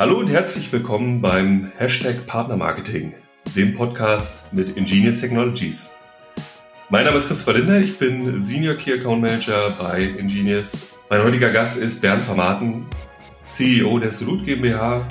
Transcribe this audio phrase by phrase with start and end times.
[0.00, 3.12] Hallo und herzlich willkommen beim Hashtag Partnermarketing,
[3.54, 5.90] dem Podcast mit Ingenious Technologies.
[6.88, 10.94] Mein Name ist Christopher Linder, ich bin Senior Key Account Manager bei Ingenious.
[11.10, 12.86] Mein heutiger Gast ist Bernd Vermaten,
[13.40, 15.06] CEO der Solut GmbH,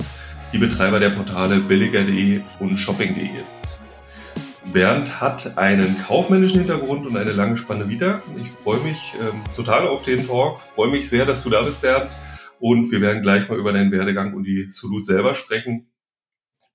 [0.52, 3.82] die Betreiber der Portale billiger.de und shopping.de ist.
[4.72, 8.22] Bernd hat einen kaufmännischen Hintergrund und eine lange spannende Vita.
[8.42, 11.80] Ich freue mich ähm, total auf den Talk, freue mich sehr, dass du da bist,
[11.80, 12.10] Bernd.
[12.60, 15.90] Und wir werden gleich mal über deinen Werdegang und die Solut selber sprechen.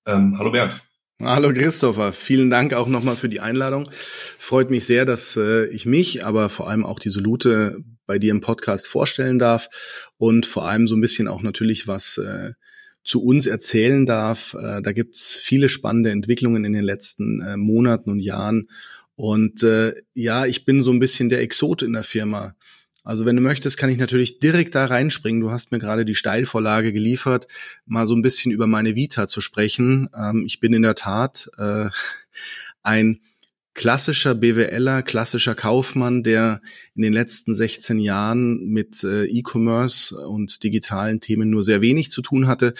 [0.07, 0.81] Ähm, hallo Bernd.
[1.21, 3.87] Hallo Christopher, vielen Dank auch nochmal für die Einladung.
[3.91, 7.77] Freut mich sehr, dass äh, ich mich, aber vor allem auch die Solute
[8.07, 12.17] bei dir im Podcast vorstellen darf und vor allem so ein bisschen auch natürlich was
[12.17, 12.53] äh,
[13.03, 14.55] zu uns erzählen darf.
[14.59, 18.69] Äh, da gibt's viele spannende Entwicklungen in den letzten äh, Monaten und Jahren.
[19.15, 22.55] Und äh, ja, ich bin so ein bisschen der Exot in der Firma.
[23.05, 25.39] Also wenn du möchtest, kann ich natürlich direkt da reinspringen.
[25.39, 27.47] Du hast mir gerade die Steilvorlage geliefert,
[27.85, 30.09] mal so ein bisschen über meine Vita zu sprechen.
[30.17, 31.89] Ähm, ich bin in der Tat äh,
[32.83, 33.21] ein
[33.75, 36.61] klassischer BWLer, klassischer Kaufmann, der
[36.95, 42.21] in den letzten 16 Jahren mit äh, E-Commerce und digitalen Themen nur sehr wenig zu
[42.21, 42.73] tun hatte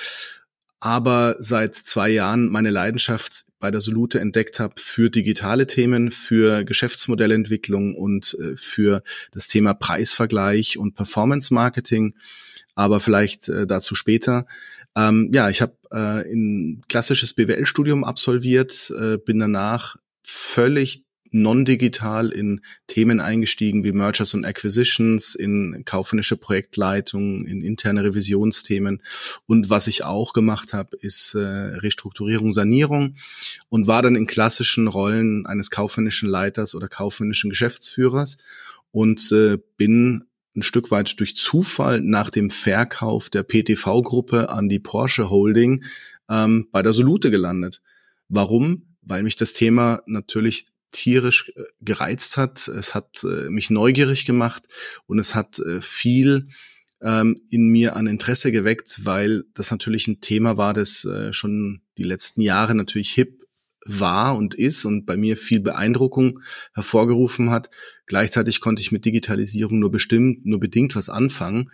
[0.86, 6.64] aber seit zwei Jahren meine Leidenschaft bei der Solute entdeckt habe für digitale Themen, für
[6.64, 12.14] Geschäftsmodellentwicklung und äh, für das Thema Preisvergleich und Performance Marketing.
[12.76, 14.46] Aber vielleicht äh, dazu später.
[14.96, 22.62] Ähm, ja, ich habe äh, ein klassisches BWL-Studium absolviert, äh, bin danach völlig non-digital in
[22.88, 29.02] Themen eingestiegen wie Mergers und Acquisitions, in kaufmännische Projektleitung, in interne Revisionsthemen.
[29.46, 33.16] Und was ich auch gemacht habe, ist äh, Restrukturierung, Sanierung
[33.70, 38.38] und war dann in klassischen Rollen eines kaufmännischen Leiters oder kaufmännischen Geschäftsführers
[38.92, 44.80] und äh, bin ein Stück weit durch Zufall nach dem Verkauf der PTV-Gruppe an die
[44.80, 45.84] Porsche Holding
[46.30, 47.82] ähm, bei der Solute gelandet.
[48.30, 48.96] Warum?
[49.02, 52.68] Weil mich das Thema natürlich tierisch äh, gereizt hat.
[52.68, 54.68] Es hat äh, mich neugierig gemacht
[55.06, 56.48] und es hat äh, viel
[57.02, 61.82] ähm, in mir an Interesse geweckt, weil das natürlich ein Thema war, das äh, schon
[61.98, 63.46] die letzten Jahre natürlich hip
[63.86, 66.40] war und ist und bei mir viel Beeindruckung
[66.74, 67.70] hervorgerufen hat.
[68.08, 71.72] Gleichzeitig konnte ich mit Digitalisierung nur bestimmt, nur bedingt was anfangen.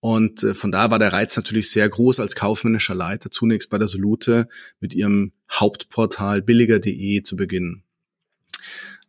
[0.00, 3.78] Und äh, von da war der Reiz natürlich sehr groß als kaufmännischer Leiter, zunächst bei
[3.78, 4.48] der Solute
[4.78, 7.82] mit ihrem Hauptportal billiger.de zu beginnen.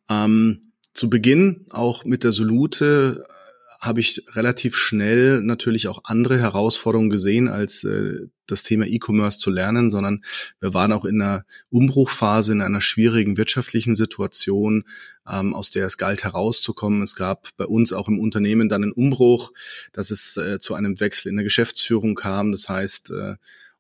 [0.10, 0.62] Ähm,
[0.94, 3.34] zu Beginn auch mit der Solute äh,
[3.82, 9.50] habe ich relativ schnell natürlich auch andere Herausforderungen gesehen, als äh, das Thema E-Commerce zu
[9.52, 10.22] lernen, sondern
[10.60, 14.84] wir waren auch in einer Umbruchphase, in einer schwierigen wirtschaftlichen Situation,
[15.30, 17.02] ähm, aus der es galt herauszukommen.
[17.02, 19.52] Es gab bei uns auch im Unternehmen dann einen Umbruch,
[19.94, 22.52] dass es äh, zu einem Wechsel in der Geschäftsführung kam.
[22.52, 23.36] Das heißt, äh,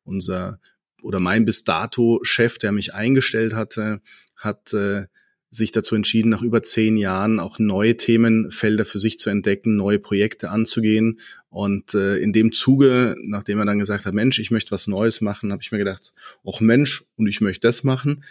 [0.06, 0.59] unser
[1.01, 4.01] oder mein bis dato Chef, der mich eingestellt hatte,
[4.35, 5.06] hat äh,
[5.51, 9.99] sich dazu entschieden, nach über zehn Jahren auch neue Themenfelder für sich zu entdecken, neue
[9.99, 11.19] Projekte anzugehen.
[11.49, 15.21] Und äh, in dem Zuge, nachdem er dann gesagt hat, Mensch, ich möchte was Neues
[15.21, 18.23] machen, habe ich mir gedacht, auch Mensch, und ich möchte das machen,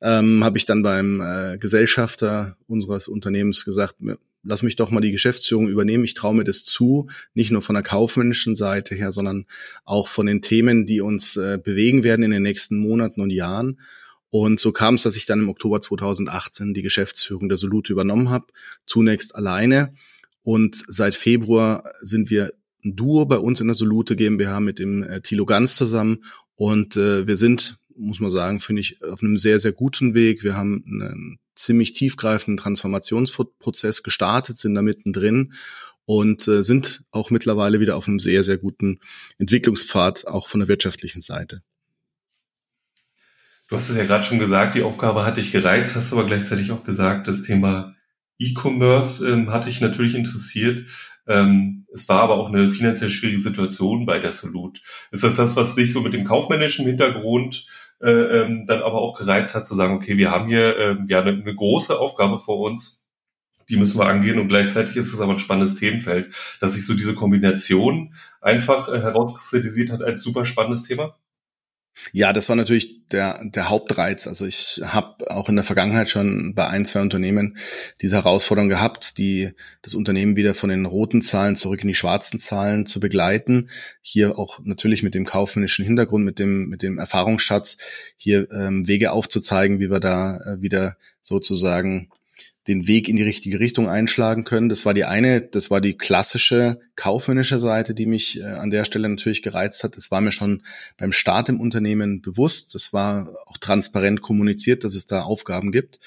[0.00, 3.96] ähm, habe ich dann beim äh, Gesellschafter unseres Unternehmens gesagt,
[4.42, 6.04] lass mich doch mal die Geschäftsführung übernehmen.
[6.04, 9.46] Ich traue mir das zu, nicht nur von der kaufmännischen Seite her, sondern
[9.84, 13.78] auch von den Themen, die uns äh, bewegen werden in den nächsten Monaten und Jahren.
[14.34, 18.30] Und so kam es, dass ich dann im Oktober 2018 die Geschäftsführung der Solute übernommen
[18.30, 18.46] habe,
[18.86, 19.92] zunächst alleine.
[20.42, 22.50] Und seit Februar sind wir
[22.82, 26.24] ein Duo bei uns in der Solute GmbH mit dem äh, Thilo Ganz zusammen.
[26.54, 30.42] Und äh, wir sind, muss man sagen, finde ich, auf einem sehr, sehr guten Weg.
[30.42, 35.52] Wir haben einen ziemlich tiefgreifenden Transformationsprozess gestartet, sind da mittendrin
[36.06, 39.00] und äh, sind auch mittlerweile wieder auf einem sehr, sehr guten
[39.36, 41.62] Entwicklungspfad, auch von der wirtschaftlichen Seite.
[43.72, 46.72] Du hast es ja gerade schon gesagt, die Aufgabe hat dich gereizt, hast aber gleichzeitig
[46.72, 47.94] auch gesagt, das Thema
[48.38, 50.86] E-Commerce ähm, hat dich natürlich interessiert.
[51.26, 54.82] Ähm, es war aber auch eine finanziell schwierige Situation bei der Solut.
[55.10, 57.66] Ist das das, was dich so mit dem kaufmännischen Hintergrund
[58.02, 61.22] äh, ähm, dann aber auch gereizt hat, zu sagen, okay, wir haben hier äh, ja
[61.22, 63.06] eine, eine große Aufgabe vor uns,
[63.70, 66.92] die müssen wir angehen und gleichzeitig ist es aber ein spannendes Themenfeld, dass sich so
[66.92, 68.12] diese Kombination
[68.42, 71.16] einfach äh, herauskristallisiert hat als super spannendes Thema?
[72.12, 74.26] Ja, das war natürlich der, der Hauptreiz.
[74.26, 77.56] Also ich habe auch in der Vergangenheit schon bei ein, zwei Unternehmen
[78.00, 79.50] diese Herausforderung gehabt, die
[79.82, 83.68] das Unternehmen wieder von den roten Zahlen zurück in die schwarzen Zahlen zu begleiten.
[84.00, 87.76] Hier auch natürlich mit dem kaufmännischen Hintergrund, mit dem, mit dem Erfahrungsschatz,
[88.16, 92.08] hier ähm, Wege aufzuzeigen, wie wir da äh, wieder sozusagen
[92.68, 94.68] den Weg in die richtige Richtung einschlagen können.
[94.68, 98.84] Das war die eine, das war die klassische kaufmännische Seite, die mich äh, an der
[98.84, 99.96] Stelle natürlich gereizt hat.
[99.96, 100.62] Das war mir schon
[100.96, 102.74] beim Start im Unternehmen bewusst.
[102.74, 105.98] Das war auch transparent kommuniziert, dass es da Aufgaben gibt.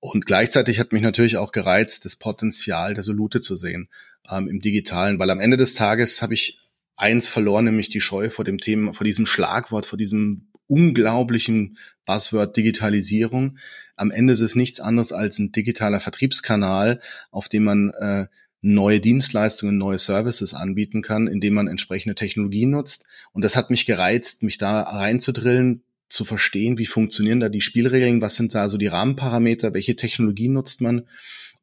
[0.00, 3.88] Und gleichzeitig hat mich natürlich auch gereizt, das Potenzial der Solute zu sehen
[4.30, 6.58] ähm, im Digitalen, weil am Ende des Tages habe ich
[6.96, 12.56] eins verloren, nämlich die Scheu vor dem Thema, vor diesem Schlagwort, vor diesem unglaublichen Buzzword
[12.56, 13.58] Digitalisierung.
[13.96, 17.00] Am Ende ist es nichts anderes als ein digitaler Vertriebskanal,
[17.30, 18.26] auf dem man äh,
[18.60, 23.06] neue Dienstleistungen, neue Services anbieten kann, indem man entsprechende Technologie nutzt.
[23.32, 25.82] Und das hat mich gereizt, mich da reinzudrillen,
[26.12, 30.48] zu verstehen, wie funktionieren da die Spielregeln, was sind da so die Rahmenparameter, welche Technologie
[30.48, 31.08] nutzt man.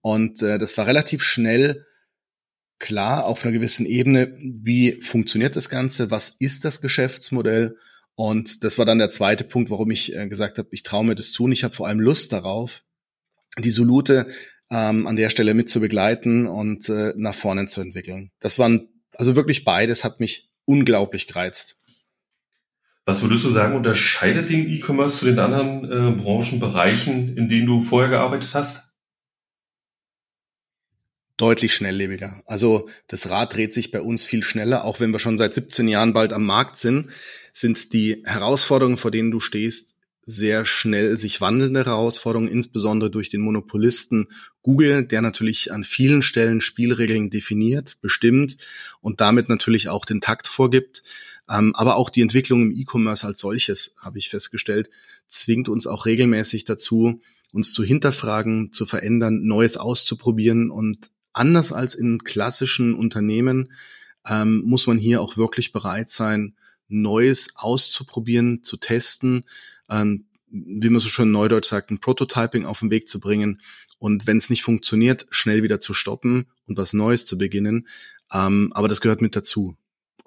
[0.02, 1.86] Und äh, das war relativ schnell
[2.80, 7.76] klar auf einer gewissen Ebene, wie funktioniert das Ganze, was ist das Geschäftsmodell
[8.20, 11.16] und das war dann der zweite Punkt, warum ich äh, gesagt habe, ich traue mir
[11.16, 12.84] das zu und ich habe vor allem Lust darauf,
[13.58, 14.28] die Solute
[14.70, 18.32] ähm, an der Stelle mit zu begleiten und äh, nach vorne zu entwickeln.
[18.42, 21.78] Das waren also wirklich beides, hat mich unglaublich gereizt.
[23.06, 27.80] Was würdest du sagen, unterscheidet den E-Commerce zu den anderen äh, Branchenbereichen, in denen du
[27.80, 28.89] vorher gearbeitet hast?
[31.40, 32.42] Deutlich schnelllebiger.
[32.46, 35.88] Also das Rad dreht sich bei uns viel schneller, auch wenn wir schon seit 17
[35.88, 37.10] Jahren bald am Markt sind,
[37.54, 43.42] sind die Herausforderungen, vor denen du stehst, sehr schnell sich wandelnde Herausforderungen, insbesondere durch den
[43.42, 44.28] Monopolisten
[44.62, 48.58] Google, der natürlich an vielen Stellen Spielregeln definiert, bestimmt
[49.02, 51.04] und damit natürlich auch den Takt vorgibt.
[51.50, 54.90] Ähm, aber auch die Entwicklung im E-Commerce als solches, habe ich festgestellt,
[55.28, 57.22] zwingt uns auch regelmäßig dazu,
[57.52, 61.10] uns zu hinterfragen, zu verändern, Neues auszuprobieren und
[61.40, 63.72] anders als in klassischen Unternehmen
[64.28, 66.56] ähm, muss man hier auch wirklich bereit sein,
[66.88, 69.46] Neues auszuprobieren, zu testen,
[69.90, 73.62] ähm, wie man so schön neudeutsch sagt, ein Prototyping auf den Weg zu bringen
[74.00, 77.88] und wenn es nicht funktioniert, schnell wieder zu stoppen und was Neues zu beginnen.
[78.34, 79.76] Ähm, aber das gehört mit dazu.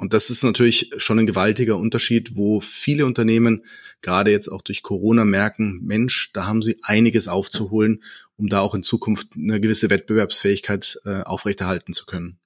[0.02, 3.64] Und das ist natürlich schon ein gewaltiger Unterschied, wo viele Unternehmen
[4.00, 8.02] gerade jetzt auch durch Corona merken, Mensch, da haben sie einiges aufzuholen,
[8.36, 12.40] um da auch in Zukunft eine gewisse Wettbewerbsfähigkeit äh, aufrechterhalten zu können.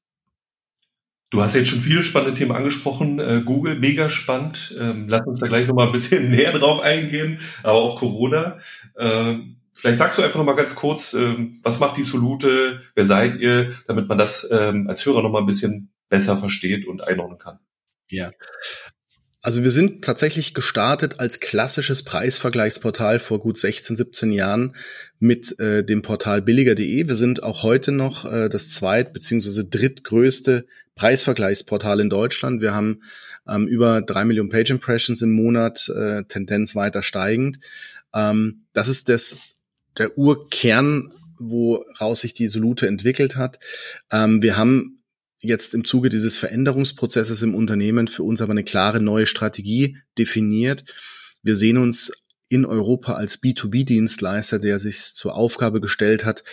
[1.30, 3.20] Du hast jetzt schon viele spannende Themen angesprochen.
[3.20, 4.76] Äh, Google, mega spannend.
[4.78, 8.58] Ähm, lass uns da gleich nochmal ein bisschen näher drauf eingehen, aber auch Corona.
[8.98, 13.36] Ähm, vielleicht sagst du einfach nochmal ganz kurz, ähm, was macht die Solute, wer seid
[13.36, 17.58] ihr, damit man das ähm, als Hörer nochmal ein bisschen besser versteht und einordnen kann.
[18.10, 18.30] Ja.
[19.46, 24.74] Also wir sind tatsächlich gestartet als klassisches Preisvergleichsportal vor gut 16, 17 Jahren
[25.20, 27.06] mit äh, dem Portal billiger.de.
[27.06, 29.62] Wir sind auch heute noch äh, das zweit- bzw.
[29.70, 30.66] drittgrößte
[30.96, 32.60] Preisvergleichsportal in Deutschland.
[32.60, 33.02] Wir haben
[33.46, 37.58] ähm, über drei Millionen Page Impressions im Monat, äh, Tendenz weiter steigend.
[38.12, 39.36] Ähm, das ist das,
[39.96, 43.60] der Urkern, woraus sich die Solute entwickelt hat.
[44.10, 44.95] Ähm, wir haben
[45.46, 50.84] jetzt im Zuge dieses Veränderungsprozesses im Unternehmen für uns aber eine klare neue Strategie definiert.
[51.42, 52.12] Wir sehen uns
[52.48, 56.44] in Europa als B2B-Dienstleister, der sich zur Aufgabe gestellt hat,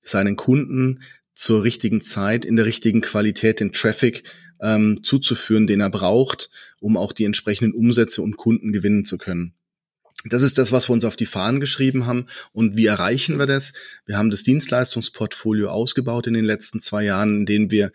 [0.00, 1.02] seinen Kunden
[1.34, 4.24] zur richtigen Zeit, in der richtigen Qualität den Traffic
[4.60, 6.50] ähm, zuzuführen, den er braucht,
[6.80, 9.54] um auch die entsprechenden Umsätze und Kunden gewinnen zu können.
[10.24, 12.26] Das ist das, was wir uns auf die Fahnen geschrieben haben.
[12.52, 13.72] Und wie erreichen wir das?
[14.06, 17.90] Wir haben das Dienstleistungsportfolio ausgebaut in den letzten zwei Jahren, in denen wir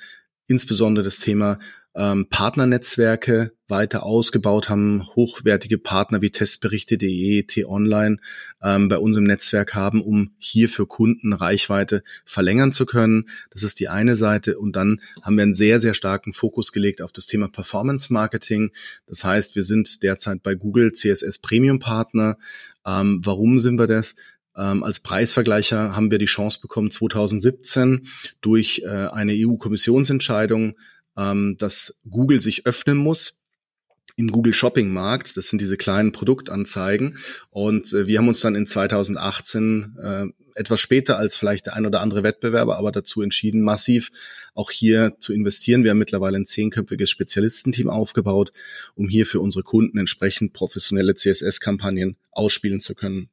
[0.48, 1.60] insbesondere das Thema
[1.98, 8.18] ähm, Partnernetzwerke weiter ausgebaut haben, hochwertige Partner wie Testberichte.de, T-Online
[8.64, 13.26] ähm, bei uns im Netzwerk haben, um hier für Kunden Reichweite verlängern zu können.
[13.50, 14.60] Das ist die eine Seite.
[14.60, 18.72] Und dann haben wir einen sehr, sehr starken Fokus gelegt auf das Thema Performance Marketing.
[19.08, 22.38] Das heißt, wir sind derzeit bei Google CSS Premium Partner.
[22.86, 24.16] Ähm, warum sind wir das?
[24.58, 28.08] Ähm, als Preisvergleicher haben wir die Chance bekommen, 2017
[28.42, 30.78] durch äh, eine EU-Kommissionsentscheidung,
[31.16, 33.42] ähm, dass Google sich öffnen muss
[34.18, 35.38] im Google Shopping Markt.
[35.38, 37.18] Das sind diese kleinen Produktanzeigen.
[37.52, 41.86] Und äh, wir haben uns dann in 2018 äh, etwas später als vielleicht der ein
[41.86, 44.10] oder andere Wettbewerber, aber dazu entschieden, massiv
[44.56, 45.84] auch hier zu investieren.
[45.84, 48.52] Wir haben mittlerweile ein zehnköpfiges Spezialistenteam aufgebaut,
[48.96, 53.30] um hier für unsere Kunden entsprechend professionelle CSS-Kampagnen ausspielen zu können.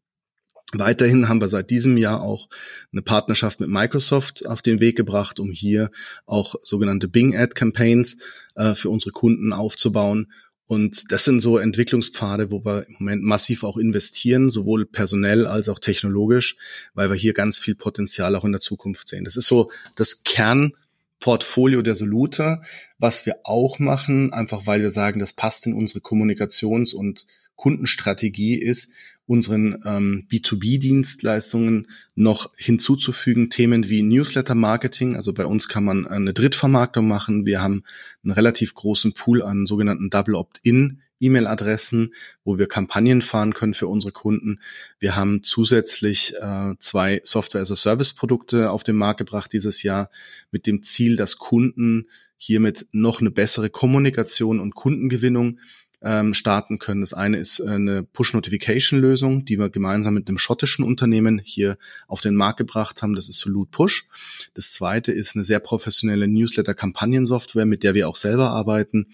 [0.73, 2.49] Weiterhin haben wir seit diesem Jahr auch
[2.93, 5.91] eine Partnerschaft mit Microsoft auf den Weg gebracht, um hier
[6.27, 8.17] auch sogenannte Bing Ad Campaigns
[8.57, 10.33] äh, für unsere Kunden aufzubauen.
[10.67, 15.69] Und das sind so Entwicklungspfade, wo wir im Moment massiv auch investieren, sowohl personell als
[15.69, 16.57] auch technologisch,
[16.95, 19.25] weil wir hier ganz viel Potenzial auch in der Zukunft sehen.
[19.25, 22.63] Das ist so das Kernportfolio der Solute,
[22.99, 28.57] was wir auch machen, einfach weil wir sagen, das passt in unsere Kommunikations- und Kundenstrategie
[28.57, 28.91] ist,
[29.27, 35.17] unseren ähm, B2B-Dienstleistungen noch hinzuzufügen Themen wie Newsletter-Marketing.
[35.17, 37.47] Also bei uns kann man eine Drittvermarktung machen.
[37.47, 37.85] Wir haben
[38.23, 42.13] einen relativ großen Pool an sogenannten Double Opt-in E-Mail-Adressen,
[42.45, 44.61] wo wir Kampagnen fahren können für unsere Kunden.
[44.99, 50.11] Wir haben zusätzlich äh, zwei Software-as-a-Service-Produkte auf den Markt gebracht dieses Jahr
[50.51, 55.61] mit dem Ziel, dass Kunden hiermit noch eine bessere Kommunikation und Kundengewinnung
[56.05, 57.01] ähm, starten können.
[57.01, 62.21] Das eine ist äh, eine Push-Notification-Lösung, die wir gemeinsam mit einem schottischen Unternehmen hier auf
[62.21, 63.15] den Markt gebracht haben.
[63.15, 64.07] Das ist Solute Push.
[64.53, 69.07] Das zweite ist eine sehr professionelle Newsletter-Kampagnen-Software, mit der wir auch selber arbeiten,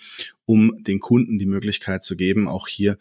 [0.45, 2.99] um den Kunden die Möglichkeit zu geben, auch hier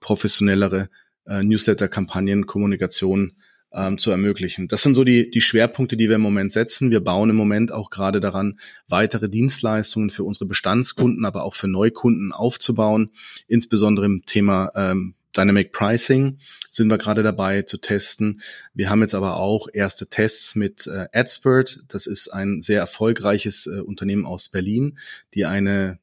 [0.00, 0.88] professionellere
[1.26, 3.36] äh, Newsletter-Kampagnen, Kommunikation
[3.72, 4.68] ähm, zu ermöglichen.
[4.68, 6.90] Das sind so die, die Schwerpunkte, die wir im Moment setzen.
[6.90, 8.58] Wir bauen im Moment auch gerade daran,
[8.88, 13.10] weitere Dienstleistungen für unsere Bestandskunden, aber auch für Neukunden aufzubauen,
[13.46, 16.38] insbesondere im Thema ähm, Dynamic Pricing
[16.70, 18.40] sind wir gerade dabei zu testen.
[18.74, 21.80] Wir haben jetzt aber auch erste Tests mit äh, Adspert.
[21.88, 24.98] Das ist ein sehr erfolgreiches äh, Unternehmen aus Berlin,
[25.34, 25.98] die eine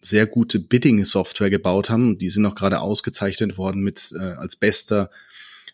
[0.00, 2.18] sehr gute Bidding-Software gebaut haben.
[2.18, 5.10] Die sind auch gerade ausgezeichnet worden mit äh, als bester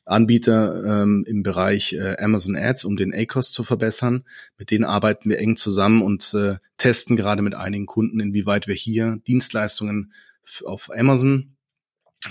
[0.05, 4.25] Anbieter ähm, im Bereich äh, Amazon Ads, um den ACOS zu verbessern.
[4.59, 8.75] Mit denen arbeiten wir eng zusammen und äh, testen gerade mit einigen Kunden, inwieweit wir
[8.75, 10.13] hier Dienstleistungen
[10.65, 11.57] auf Amazon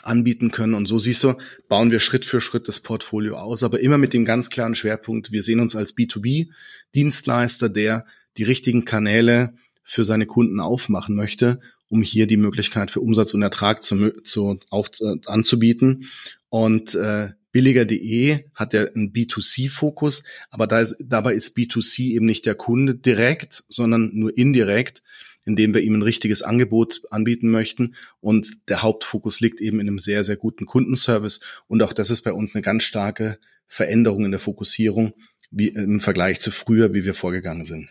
[0.04, 0.74] anbieten können.
[0.74, 1.36] Und so siehst du,
[1.68, 5.32] bauen wir Schritt für Schritt das Portfolio aus, aber immer mit dem ganz klaren Schwerpunkt,
[5.32, 8.06] wir sehen uns als B2B-Dienstleister, der
[8.38, 11.60] die richtigen Kanäle für seine Kunden aufmachen möchte,
[11.90, 14.90] um hier die Möglichkeit für Umsatz und Ertrag zu, zu, auf,
[15.25, 16.06] anzubieten.
[16.50, 22.46] Und äh, Billiger.de hat ja einen B2C-Fokus, aber da ist, dabei ist B2C eben nicht
[22.46, 25.03] der Kunde direkt, sondern nur indirekt,
[25.43, 27.96] indem wir ihm ein richtiges Angebot anbieten möchten.
[28.20, 31.39] Und der Hauptfokus liegt eben in einem sehr, sehr guten Kundenservice.
[31.67, 35.13] Und auch das ist bei uns eine ganz starke Veränderung in der Fokussierung
[35.50, 37.89] wie im Vergleich zu früher, wie wir vorgegangen sind.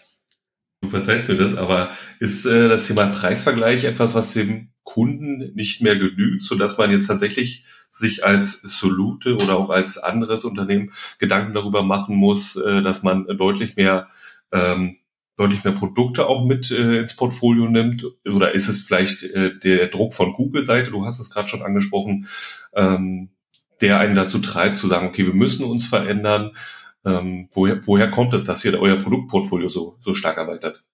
[0.82, 5.82] Du verzeihst mir das, aber ist äh, das Thema Preisvergleich etwas, was dem Kunden nicht
[5.82, 10.92] mehr genügt, so dass man jetzt tatsächlich sich als Solute oder auch als anderes Unternehmen
[11.18, 14.08] Gedanken darüber machen muss, äh, dass man deutlich mehr
[14.52, 14.96] ähm,
[15.40, 18.04] deutlich mehr Produkte auch mit äh, ins Portfolio nimmt?
[18.26, 22.26] Oder ist es vielleicht äh, der Druck von Google-Seite, du hast es gerade schon angesprochen,
[22.74, 23.30] ähm,
[23.80, 26.52] der einen dazu treibt, zu sagen, okay, wir müssen uns verändern.
[27.04, 30.84] Ähm, woher, woher kommt es, dass ihr euer Produktportfolio so, so stark erweitert?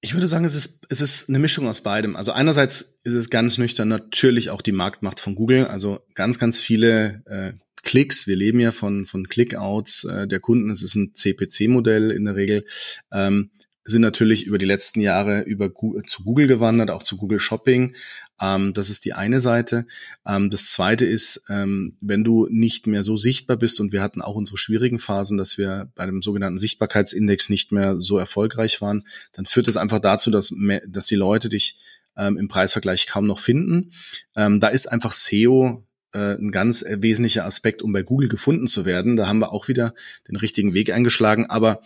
[0.00, 2.16] Ich würde sagen, es ist, es ist eine Mischung aus beidem.
[2.16, 5.66] Also einerseits ist es ganz nüchtern natürlich auch die Marktmacht von Google.
[5.66, 8.26] Also ganz, ganz viele äh, Klicks.
[8.26, 10.70] Wir leben ja von, von Clickouts äh, der Kunden.
[10.70, 12.64] Es ist ein CPC-Modell in der Regel.
[13.12, 13.52] Ähm,
[13.84, 15.72] sind natürlich über die letzten Jahre über
[16.06, 17.94] zu Google gewandert, auch zu Google Shopping.
[18.40, 19.86] Ähm, das ist die eine Seite.
[20.26, 24.22] Ähm, das zweite ist, ähm, wenn du nicht mehr so sichtbar bist und wir hatten
[24.22, 29.04] auch unsere schwierigen Phasen, dass wir bei dem sogenannten Sichtbarkeitsindex nicht mehr so erfolgreich waren,
[29.32, 31.76] dann führt das einfach dazu, dass, mehr, dass die Leute dich
[32.16, 33.92] ähm, im Preisvergleich kaum noch finden.
[34.36, 38.84] Ähm, da ist einfach SEO äh, ein ganz wesentlicher Aspekt, um bei Google gefunden zu
[38.84, 39.16] werden.
[39.16, 39.94] Da haben wir auch wieder
[40.28, 41.46] den richtigen Weg eingeschlagen.
[41.46, 41.82] Aber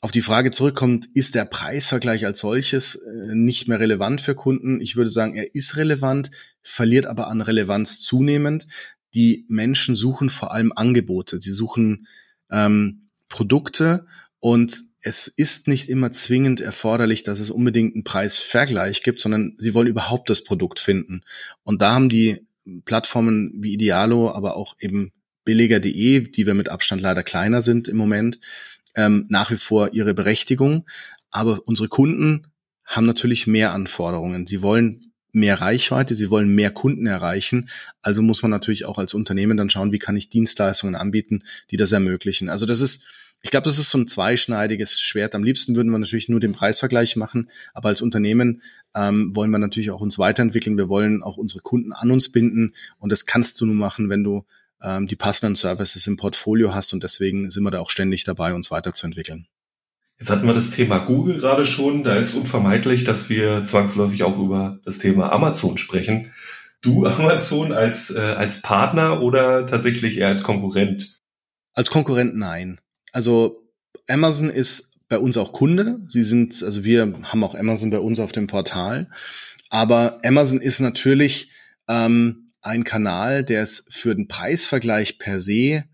[0.00, 4.80] auf die Frage zurückkommt, ist der Preisvergleich als solches äh, nicht mehr relevant für Kunden?
[4.80, 6.30] Ich würde sagen, er ist relevant,
[6.62, 8.66] verliert aber an Relevanz zunehmend.
[9.14, 12.06] Die Menschen suchen vor allem Angebote, sie suchen
[12.50, 14.06] ähm, Produkte
[14.38, 19.74] und es ist nicht immer zwingend erforderlich, dass es unbedingt einen Preisvergleich gibt, sondern sie
[19.74, 21.22] wollen überhaupt das Produkt finden.
[21.62, 22.46] Und da haben die
[22.84, 25.12] Plattformen wie Idealo, aber auch eben
[25.44, 28.40] billiger.de, die wir mit Abstand leider kleiner sind im Moment,
[28.96, 30.86] ähm, nach wie vor ihre Berechtigung.
[31.30, 32.46] Aber unsere Kunden
[32.84, 34.46] haben natürlich mehr Anforderungen.
[34.46, 37.68] Sie wollen mehr Reichweite, sie wollen mehr Kunden erreichen.
[38.02, 41.76] Also muss man natürlich auch als Unternehmen dann schauen, wie kann ich Dienstleistungen anbieten, die
[41.76, 42.48] das ermöglichen.
[42.48, 43.04] Also das ist,
[43.42, 45.34] ich glaube, das ist so ein zweischneidiges Schwert.
[45.34, 48.62] Am liebsten würden wir natürlich nur den Preisvergleich machen, aber als Unternehmen
[48.94, 50.76] ähm, wollen wir natürlich auch uns weiterentwickeln.
[50.76, 54.24] Wir wollen auch unsere Kunden an uns binden und das kannst du nur machen, wenn
[54.24, 54.44] du
[54.82, 58.54] ähm, die passenden Services im Portfolio hast und deswegen sind wir da auch ständig dabei,
[58.54, 59.46] uns weiterzuentwickeln.
[60.18, 62.04] Jetzt hatten wir das Thema Google gerade schon.
[62.04, 66.30] Da ist unvermeidlich, dass wir zwangsläufig auch über das Thema Amazon sprechen.
[66.82, 71.20] Du Amazon als, äh, als Partner oder tatsächlich eher als Konkurrent?
[71.72, 72.80] Als Konkurrent nein.
[73.12, 73.62] Also
[74.08, 75.98] Amazon ist bei uns auch Kunde.
[76.06, 79.08] Sie sind, also wir haben auch Amazon bei uns auf dem Portal.
[79.70, 81.50] Aber Amazon ist natürlich
[81.88, 85.84] ähm, ein Kanal, der es für den Preisvergleich per se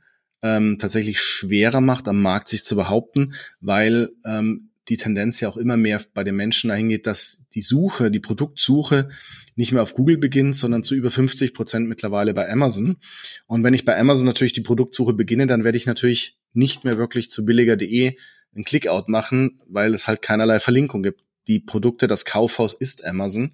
[0.42, 5.56] ähm, tatsächlich schwerer macht, am Markt sich zu behaupten, weil ähm, die Tendenz ja auch
[5.56, 9.08] immer mehr bei den Menschen dahin geht, dass die Suche, die Produktsuche
[9.56, 12.96] nicht mehr auf Google beginnt, sondern zu über 50 Prozent mittlerweile bei Amazon.
[13.46, 16.98] Und wenn ich bei Amazon natürlich die Produktsuche beginne, dann werde ich natürlich nicht mehr
[16.98, 18.16] wirklich zu billiger.de
[18.54, 21.22] einen Clickout machen, weil es halt keinerlei Verlinkung gibt.
[21.48, 23.52] Die Produkte, das Kaufhaus ist Amazon.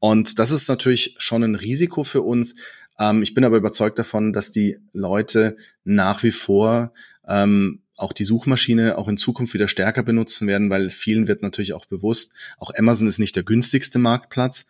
[0.00, 2.56] Und das ist natürlich schon ein Risiko für uns.
[2.98, 6.92] Ähm, ich bin aber überzeugt davon, dass die Leute nach wie vor
[7.28, 11.74] ähm, auch die Suchmaschine auch in Zukunft wieder stärker benutzen werden, weil vielen wird natürlich
[11.74, 14.66] auch bewusst, auch Amazon ist nicht der günstigste Marktplatz,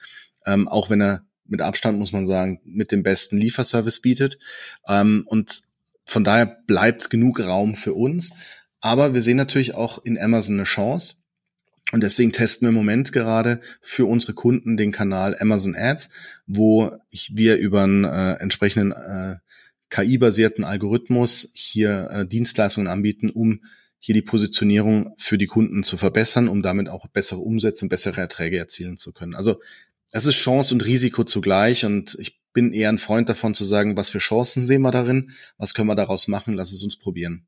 [0.46, 4.38] ähm, auch wenn er mit Abstand, muss man sagen, mit dem besten Lieferservice bietet.
[4.88, 5.62] Ähm, und
[6.04, 8.30] von daher bleibt genug Raum für uns.
[8.80, 11.16] Aber wir sehen natürlich auch in Amazon eine Chance.
[11.92, 16.10] Und deswegen testen wir im Moment gerade für unsere Kunden den Kanal Amazon Ads,
[16.46, 16.92] wo
[17.30, 19.36] wir über einen äh, entsprechenden äh,
[19.90, 23.60] KI-basierten Algorithmus hier äh, Dienstleistungen anbieten, um
[23.98, 28.20] hier die Positionierung für die Kunden zu verbessern, um damit auch bessere Umsätze und bessere
[28.20, 29.34] Erträge erzielen zu können.
[29.34, 29.60] Also
[30.12, 33.96] es ist Chance und Risiko zugleich und ich bin eher ein Freund davon zu sagen,
[33.96, 37.46] was für Chancen sehen wir darin, was können wir daraus machen, lass es uns probieren.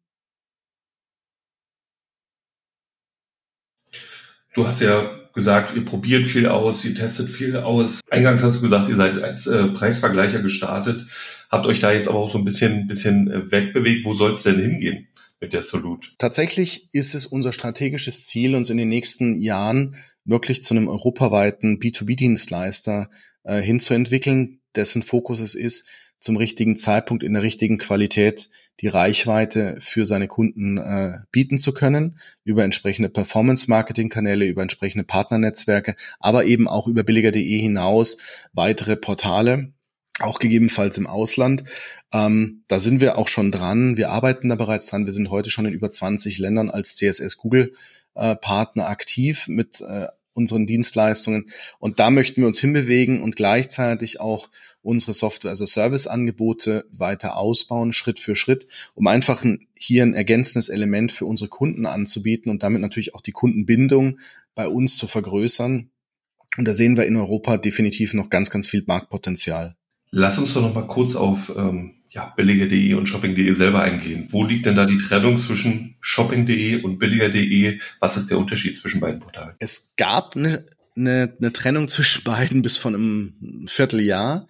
[4.55, 8.01] Du hast ja gesagt, ihr probiert viel aus, ihr testet viel aus.
[8.11, 11.07] Eingangs hast du gesagt, ihr seid als äh, Preisvergleicher gestartet,
[11.51, 14.05] habt euch da jetzt aber auch so ein bisschen, bisschen äh, wegbewegt.
[14.05, 15.09] Wo soll es denn hingehen
[15.41, 16.09] mit der Solute?
[16.19, 21.79] Tatsächlich ist es unser strategisches Ziel, uns in den nächsten Jahren wirklich zu einem europaweiten
[21.81, 23.09] B2B-Dienstleister
[23.45, 25.89] äh, hinzuentwickeln, dessen Fokus es ist,
[26.23, 28.49] zum richtigen Zeitpunkt in der richtigen Qualität
[28.81, 35.97] die Reichweite für seine Kunden äh, bieten zu können, über entsprechende Performance-Marketing-Kanäle, über entsprechende Partnernetzwerke,
[36.21, 38.19] aber eben auch über billiger.de hinaus
[38.53, 39.73] weitere Portale,
[40.21, 41.65] auch gegebenenfalls im Ausland.
[42.13, 43.97] Ähm, da sind wir auch schon dran.
[43.97, 45.07] Wir arbeiten da bereits dran.
[45.07, 47.75] Wir sind heute schon in über 20 Ländern als CSS Google
[48.15, 51.47] äh, aktiv mit äh, unseren Dienstleistungen.
[51.79, 54.49] Und da möchten wir uns hinbewegen und gleichzeitig auch
[54.83, 61.27] unsere Software-as-a-Service-Angebote weiter ausbauen, Schritt für Schritt, um einfach ein, hier ein ergänzendes Element für
[61.27, 64.19] unsere Kunden anzubieten und damit natürlich auch die Kundenbindung
[64.55, 65.91] bei uns zu vergrößern.
[66.59, 69.77] Und da sehen wir in Europa definitiv noch ganz, ganz viel Marktpotenzial.
[70.11, 74.29] Lass uns doch noch mal kurz auf ähm, ja, billiger.de und shopping.de selber eingehen.
[74.31, 77.81] Wo liegt denn da die Trennung zwischen shopping.de und billiger.de?
[78.01, 79.55] Was ist der Unterschied zwischen beiden Portalen?
[79.59, 84.47] Es gab eine, eine, eine Trennung zwischen beiden bis von einem Vierteljahr.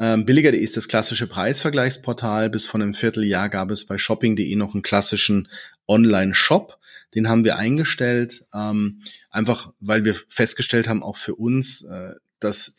[0.00, 2.48] Ähm, billiger.de ist das klassische Preisvergleichsportal.
[2.48, 5.48] Bis von einem Vierteljahr gab es bei shopping.de noch einen klassischen
[5.86, 6.78] Online-Shop.
[7.14, 12.76] Den haben wir eingestellt, ähm, einfach weil wir festgestellt haben, auch für uns, äh, dass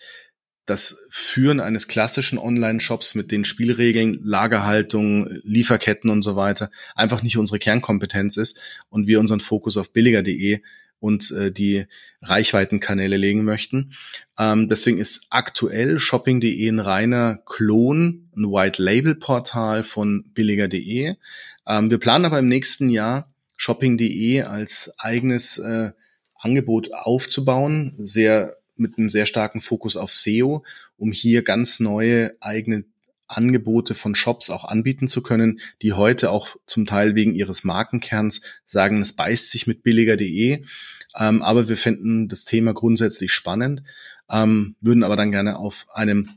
[0.65, 7.38] das Führen eines klassischen Online-Shops mit den Spielregeln, Lagerhaltung, Lieferketten und so weiter einfach nicht
[7.38, 10.62] unsere Kernkompetenz ist und wir unseren Fokus auf billiger.de
[10.99, 11.86] und äh, die
[12.21, 13.93] Reichweitenkanäle legen möchten.
[14.39, 21.15] Ähm, deswegen ist aktuell shopping.de ein reiner Klon, ein White-Label-Portal von billiger.de.
[21.67, 25.91] Ähm, wir planen aber im nächsten Jahr shopping.de als eigenes äh,
[26.39, 30.63] Angebot aufzubauen, sehr mit einem sehr starken Fokus auf SEO,
[30.97, 32.85] um hier ganz neue eigene
[33.27, 38.41] Angebote von Shops auch anbieten zu können, die heute auch zum Teil wegen ihres Markenkerns
[38.65, 40.63] sagen, es beißt sich mit billiger.de.
[41.17, 43.83] Ähm, aber wir finden das Thema grundsätzlich spannend,
[44.29, 46.29] ähm, würden aber dann gerne auf einem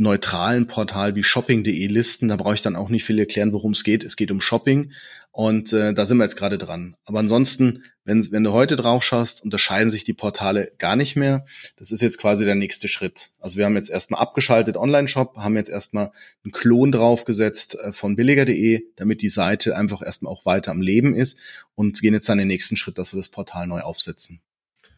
[0.00, 2.28] neutralen Portal wie shopping.de listen.
[2.28, 4.02] Da brauche ich dann auch nicht viel erklären, worum es geht.
[4.02, 4.92] Es geht um Shopping
[5.30, 6.96] und äh, da sind wir jetzt gerade dran.
[7.04, 11.44] Aber ansonsten, wenn, wenn du heute drauf schaust, unterscheiden sich die Portale gar nicht mehr.
[11.76, 13.30] Das ist jetzt quasi der nächste Schritt.
[13.38, 16.10] Also wir haben jetzt erstmal abgeschaltet Online-Shop, haben jetzt erstmal
[16.44, 21.14] einen Klon draufgesetzt äh, von billiger.de, damit die Seite einfach erstmal auch weiter am Leben
[21.14, 21.38] ist
[21.74, 24.40] und gehen jetzt dann den nächsten Schritt, dass wir das Portal neu aufsetzen.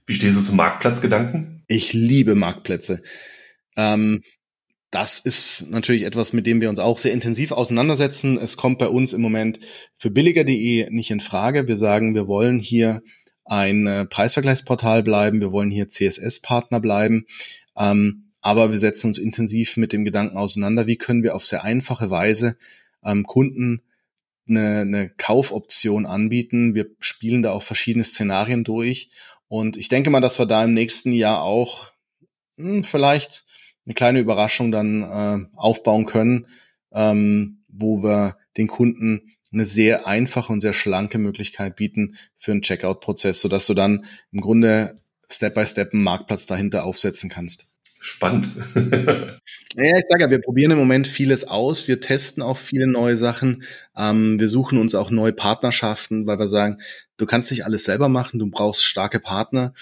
[0.07, 1.62] Wie stehst du zum Marktplatzgedanken?
[1.67, 3.03] Ich liebe Marktplätze.
[3.77, 4.23] Ähm,
[4.93, 8.39] das ist natürlich etwas, mit dem wir uns auch sehr intensiv auseinandersetzen.
[8.39, 9.59] Es kommt bei uns im Moment
[9.97, 11.67] für billiger.de nicht in Frage.
[11.67, 13.03] Wir sagen, wir wollen hier
[13.47, 17.25] ein äh, Preisvergleichsportal bleiben, wir wollen hier CSS-Partner bleiben.
[17.77, 21.65] Ähm, aber wir setzen uns intensiv mit dem Gedanken auseinander, wie können wir auf sehr
[21.65, 22.59] einfache Weise
[23.03, 23.81] ähm, Kunden
[24.47, 26.75] eine, eine Kaufoption anbieten.
[26.75, 29.09] Wir spielen da auch verschiedene Szenarien durch.
[29.49, 31.91] Und ich denke mal, dass wir da im nächsten Jahr auch
[32.59, 33.47] hm, vielleicht
[33.87, 36.47] eine kleine Überraschung dann äh, aufbauen können,
[36.92, 42.62] ähm, wo wir den Kunden eine sehr einfache und sehr schlanke Möglichkeit bieten für einen
[42.62, 47.66] Checkout-Prozess, sodass du dann im Grunde Step by Step einen Marktplatz dahinter aufsetzen kannst.
[48.05, 48.51] Spannend.
[48.75, 51.87] ja, ich sage ja, wir probieren im Moment vieles aus.
[51.87, 53.62] Wir testen auch viele neue Sachen.
[53.97, 56.79] Ähm, wir suchen uns auch neue Partnerschaften, weil wir sagen,
[57.16, 58.40] du kannst nicht alles selber machen.
[58.40, 59.73] Du brauchst starke Partner,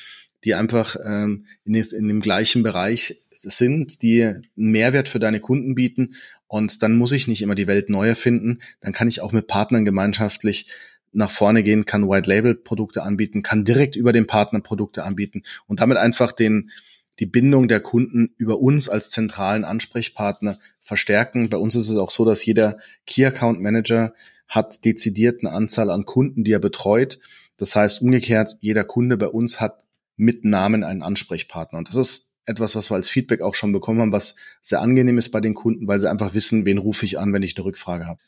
[0.44, 5.40] die einfach ähm, in, des, in dem gleichen Bereich sind, die einen Mehrwert für deine
[5.40, 6.14] Kunden bieten.
[6.46, 8.60] Und dann muss ich nicht immer die Welt neu erfinden.
[8.80, 10.66] Dann kann ich auch mit Partnern gemeinschaftlich
[11.12, 15.42] nach vorne gehen, kann White Label Produkte anbieten, kann direkt über den Partner Produkte anbieten
[15.66, 16.70] und damit einfach den,
[17.18, 21.50] die Bindung der Kunden über uns als zentralen Ansprechpartner verstärken.
[21.50, 24.14] Bei uns ist es auch so, dass jeder Key Account Manager
[24.48, 27.18] hat dezidiert eine Anzahl an Kunden, die er betreut.
[27.56, 29.82] Das heißt umgekehrt, jeder Kunde bei uns hat
[30.20, 31.78] mit Namen einen Ansprechpartner.
[31.78, 35.18] Und das ist etwas, was wir als Feedback auch schon bekommen haben, was sehr angenehm
[35.18, 37.64] ist bei den Kunden, weil sie einfach wissen, wen rufe ich an, wenn ich eine
[37.64, 38.20] Rückfrage habe.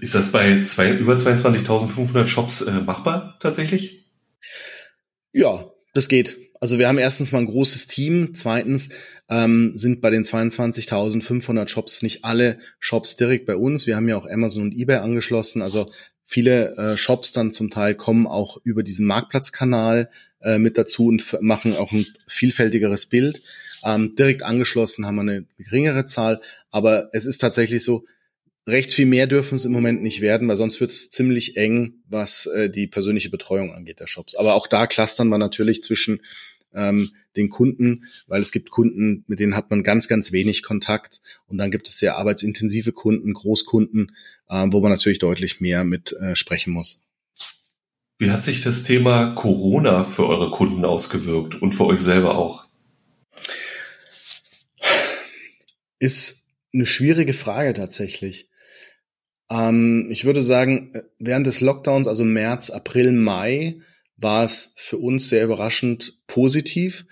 [0.00, 4.10] Ist das bei zwei, über 22.500 Shops äh, machbar tatsächlich?
[5.32, 6.38] Ja, das geht.
[6.60, 8.34] Also wir haben erstens mal ein großes Team.
[8.34, 8.90] Zweitens
[9.28, 13.86] ähm, sind bei den 22.500 Shops nicht alle Shops direkt bei uns.
[13.86, 15.60] Wir haben ja auch Amazon und eBay angeschlossen.
[15.60, 15.90] Also
[16.24, 20.08] viele äh, Shops dann zum Teil kommen auch über diesen Marktplatzkanal
[20.44, 23.42] äh, mit dazu und machen auch ein vielfältigeres Bild.
[23.84, 28.04] Ähm, direkt angeschlossen haben wir eine geringere Zahl, aber es ist tatsächlich so,
[28.66, 32.02] recht viel mehr dürfen es im Moment nicht werden, weil sonst wird es ziemlich eng,
[32.08, 34.34] was äh, die persönliche Betreuung angeht der Shops.
[34.34, 36.20] Aber auch da clustern wir natürlich zwischen
[36.72, 41.20] ähm, den Kunden, weil es gibt Kunden, mit denen hat man ganz, ganz wenig Kontakt
[41.46, 44.12] und dann gibt es sehr arbeitsintensive Kunden, Großkunden,
[44.48, 47.03] äh, wo man natürlich deutlich mehr mit äh, sprechen muss.
[48.24, 52.64] Wie hat sich das Thema Corona für eure Kunden ausgewirkt und für euch selber auch?
[55.98, 58.48] Ist eine schwierige Frage tatsächlich.
[59.50, 63.82] Ähm, ich würde sagen, während des Lockdowns, also März, April, Mai,
[64.16, 67.04] war es für uns sehr überraschend positiv.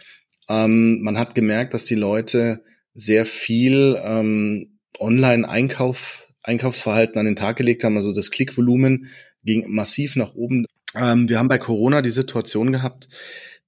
[0.49, 7.59] Ähm, man hat gemerkt, dass die Leute sehr viel ähm, Online-Einkauf, Einkaufsverhalten an den Tag
[7.59, 7.99] gelegt haben.
[7.99, 9.09] Also das Klickvolumen
[9.45, 10.65] ging massiv nach oben.
[10.95, 13.09] Ähm, wir haben bei Corona die Situation gehabt,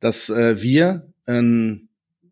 [0.00, 1.88] dass äh, wir ähm,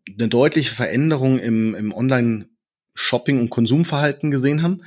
[0.07, 2.47] eine deutliche Veränderung im, im Online
[2.95, 4.83] Shopping- und Konsumverhalten gesehen haben.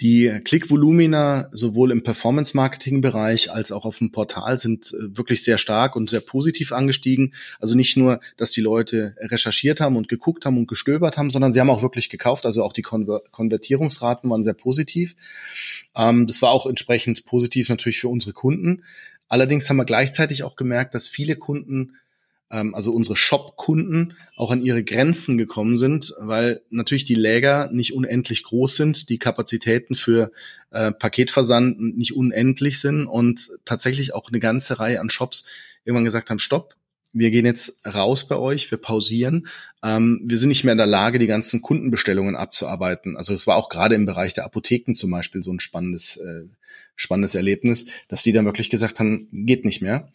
[0.00, 5.96] Die Klickvolumina sowohl im Performance-Marketing-Bereich als auch auf dem Portal sind äh, wirklich sehr stark
[5.96, 7.34] und sehr positiv angestiegen.
[7.58, 11.52] Also nicht nur, dass die Leute recherchiert haben und geguckt haben und gestöbert haben, sondern
[11.52, 12.46] sie haben auch wirklich gekauft.
[12.46, 15.16] Also auch die Konver Konvertierungsraten waren sehr positiv.
[15.96, 18.84] Ähm, das war auch entsprechend positiv natürlich für unsere Kunden.
[19.28, 21.96] Allerdings haben wir gleichzeitig auch gemerkt, dass viele Kunden
[22.50, 27.92] ähm, also unsere Shop-Kunden auch an ihre Grenzen gekommen sind, weil natürlich die Läger nicht
[27.92, 30.30] unendlich groß sind, die Kapazitäten für
[30.70, 35.44] äh, Paketversand nicht unendlich sind und tatsächlich auch eine ganze Reihe an Shops
[35.84, 36.74] irgendwann gesagt haben, stopp,
[37.12, 39.46] wir gehen jetzt raus bei euch, wir pausieren.
[39.82, 43.16] Ähm, wir sind nicht mehr in der Lage, die ganzen Kundenbestellungen abzuarbeiten.
[43.16, 46.44] Also es war auch gerade im Bereich der Apotheken zum Beispiel so ein spannendes, äh,
[46.96, 50.08] spannendes Erlebnis, dass die dann wirklich gesagt haben, geht nicht mehr.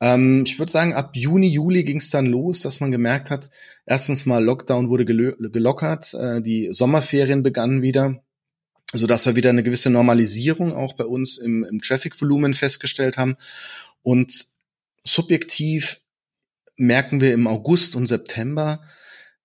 [0.00, 3.50] Ähm, ich würde sagen, ab Juni, Juli ging es dann los, dass man gemerkt hat,
[3.86, 8.20] erstens mal Lockdown wurde gelockert, äh, die Sommerferien begannen wieder
[8.96, 13.36] so dass wir wieder eine gewisse Normalisierung auch bei uns im, im Traffic-Volumen festgestellt haben.
[14.02, 14.46] Und
[15.02, 16.00] subjektiv
[16.76, 18.82] merken wir im August und September,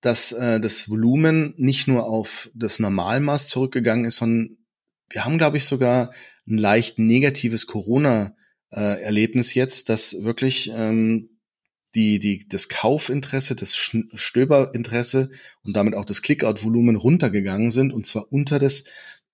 [0.01, 4.57] dass äh, das Volumen nicht nur auf das Normalmaß zurückgegangen ist, sondern
[5.09, 6.11] wir haben, glaube ich, sogar
[6.47, 11.39] ein leicht negatives Corona-Erlebnis jetzt, dass wirklich ähm,
[11.95, 15.31] die, die, das Kaufinteresse, das Stöberinteresse
[15.63, 18.83] und damit auch das Clickout-Volumen runtergegangen sind und zwar unter das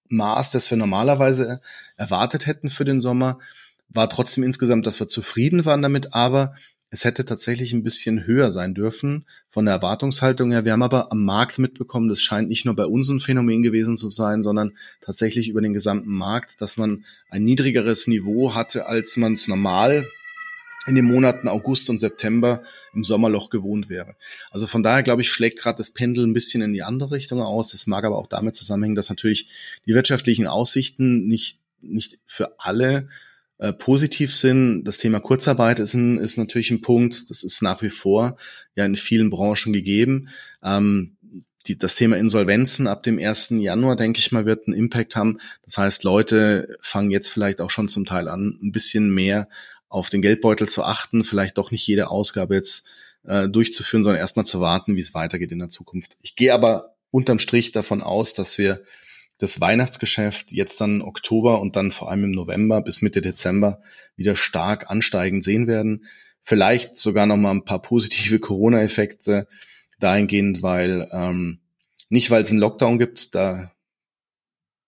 [0.07, 1.61] Maß, das wir normalerweise
[1.97, 3.39] erwartet hätten für den Sommer,
[3.89, 6.55] war trotzdem insgesamt, dass wir zufrieden waren damit, aber
[6.95, 10.63] es hätte tatsächlich ein bisschen höher sein dürfen von der Erwartungshaltung her.
[10.63, 13.97] Wir haben aber am Markt mitbekommen, das scheint nicht nur bei uns ein Phänomen gewesen
[13.97, 19.17] zu sein, sondern tatsächlich über den gesamten Markt, dass man ein niedrigeres Niveau hatte, als
[19.17, 20.07] man es normal
[20.87, 24.15] in den Monaten August und September im Sommerloch gewohnt wäre.
[24.49, 27.41] Also von daher, glaube ich, schlägt gerade das Pendel ein bisschen in die andere Richtung
[27.41, 27.71] aus.
[27.71, 29.49] Das mag aber auch damit zusammenhängen, dass natürlich
[29.85, 33.09] die wirtschaftlichen Aussichten nicht, nicht für alle
[33.57, 34.83] äh, positiv sind.
[34.83, 37.29] Das Thema Kurzarbeit ist, ein, ist natürlich ein Punkt.
[37.29, 38.37] Das ist nach wie vor
[38.75, 40.29] ja in vielen Branchen gegeben.
[40.63, 41.15] Ähm,
[41.67, 43.49] die, das Thema Insolvenzen ab dem 1.
[43.51, 45.39] Januar, denke ich mal, wird einen Impact haben.
[45.63, 49.47] Das heißt, Leute fangen jetzt vielleicht auch schon zum Teil an, ein bisschen mehr
[49.89, 52.85] auf den Geldbeutel zu achten, vielleicht doch nicht jede Ausgabe jetzt
[53.23, 56.17] äh, durchzuführen, sondern erstmal zu warten, wie es weitergeht in der Zukunft.
[56.21, 58.83] Ich gehe aber unterm Strich davon aus, dass wir
[59.37, 63.81] das Weihnachtsgeschäft jetzt dann Oktober und dann vor allem im November bis Mitte Dezember
[64.15, 66.05] wieder stark ansteigend sehen werden.
[66.41, 69.47] Vielleicht sogar noch mal ein paar positive Corona-Effekte
[69.99, 71.59] dahingehend, weil ähm,
[72.09, 73.71] nicht, weil es einen Lockdown gibt, da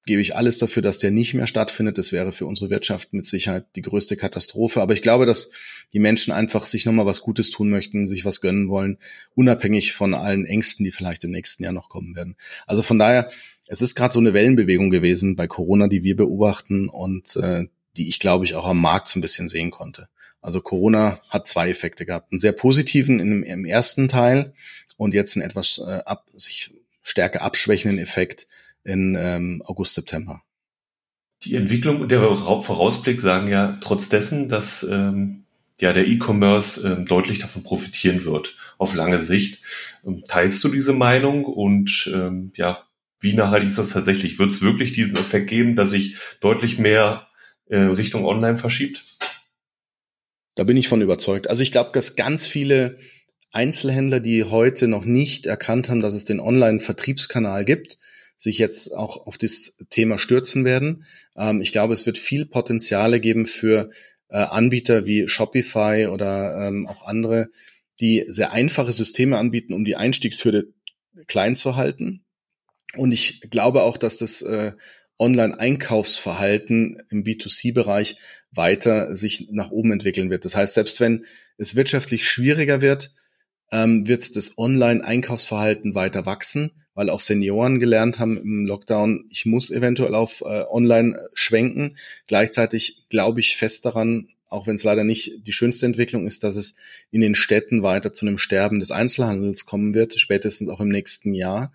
[0.07, 1.97] gebe ich alles dafür, dass der nicht mehr stattfindet.
[1.97, 4.81] Das wäre für unsere Wirtschaft mit Sicherheit die größte Katastrophe.
[4.81, 5.51] Aber ich glaube, dass
[5.93, 8.97] die Menschen einfach sich nochmal was Gutes tun möchten, sich was gönnen wollen,
[9.35, 12.37] unabhängig von allen Ängsten, die vielleicht im nächsten Jahr noch kommen werden.
[12.65, 13.29] Also von daher,
[13.67, 17.65] es ist gerade so eine Wellenbewegung gewesen bei Corona, die wir beobachten und äh,
[17.97, 20.07] die ich, glaube ich, auch am Markt so ein bisschen sehen konnte.
[20.41, 22.31] Also Corona hat zwei Effekte gehabt.
[22.31, 24.53] Einen sehr positiven im, im ersten Teil
[24.95, 28.47] und jetzt einen etwas äh, ab, sich stärker abschwächenden Effekt
[28.83, 30.41] in ähm, August, September.
[31.43, 35.43] Die Entwicklung und der Vorausblick sagen ja trotz dessen, dass ähm,
[35.79, 39.63] ja der E-Commerce ähm, deutlich davon profitieren wird auf lange Sicht.
[40.05, 42.86] Ähm, teilst du diese Meinung und ähm, ja,
[43.19, 44.39] wie nachhaltig ist das tatsächlich?
[44.39, 47.27] Wird es wirklich diesen Effekt geben, dass sich deutlich mehr
[47.65, 49.03] äh, Richtung Online verschiebt?
[50.55, 51.49] Da bin ich von überzeugt.
[51.49, 52.97] Also ich glaube, dass ganz viele
[53.51, 57.97] Einzelhändler, die heute noch nicht erkannt haben, dass es den Online-Vertriebskanal gibt,
[58.37, 61.05] sich jetzt auch auf das Thema stürzen werden.
[61.35, 63.89] Ähm, ich glaube, es wird viel Potenziale geben für
[64.29, 67.49] äh, Anbieter wie Shopify oder ähm, auch andere,
[67.99, 70.67] die sehr einfache Systeme anbieten, um die Einstiegshürde
[71.25, 72.26] klein zu halten.
[72.95, 74.71] Und ich glaube auch, dass das äh,
[75.19, 78.17] Online-Einkaufsverhalten im B2C-Bereich
[78.51, 80.45] weiter sich nach oben entwickeln wird.
[80.45, 81.25] Das heißt, selbst wenn
[81.57, 83.11] es wirtschaftlich schwieriger wird,
[83.71, 89.71] ähm, wird das Online-Einkaufsverhalten weiter wachsen, weil auch Senioren gelernt haben im Lockdown, ich muss
[89.71, 91.97] eventuell auf äh, Online schwenken.
[92.27, 96.55] Gleichzeitig glaube ich fest daran, auch wenn es leider nicht die schönste Entwicklung ist, dass
[96.55, 96.75] es
[97.11, 101.33] in den Städten weiter zu einem Sterben des Einzelhandels kommen wird, spätestens auch im nächsten
[101.33, 101.73] Jahr.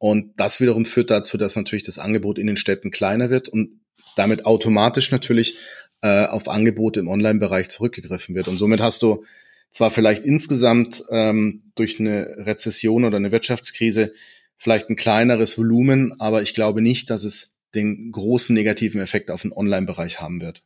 [0.00, 3.82] Und das wiederum führt dazu, dass natürlich das Angebot in den Städten kleiner wird und
[4.16, 5.58] damit automatisch natürlich
[6.00, 8.48] äh, auf Angebote im Online-Bereich zurückgegriffen wird.
[8.48, 9.24] Und somit hast du
[9.72, 14.14] zwar vielleicht insgesamt ähm, durch eine Rezession oder eine Wirtschaftskrise
[14.56, 19.42] vielleicht ein kleineres Volumen, aber ich glaube nicht, dass es den großen negativen Effekt auf
[19.42, 20.64] den Online-Bereich haben wird.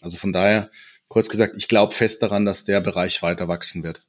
[0.00, 0.70] Also von daher,
[1.08, 4.07] kurz gesagt, ich glaube fest daran, dass der Bereich weiter wachsen wird.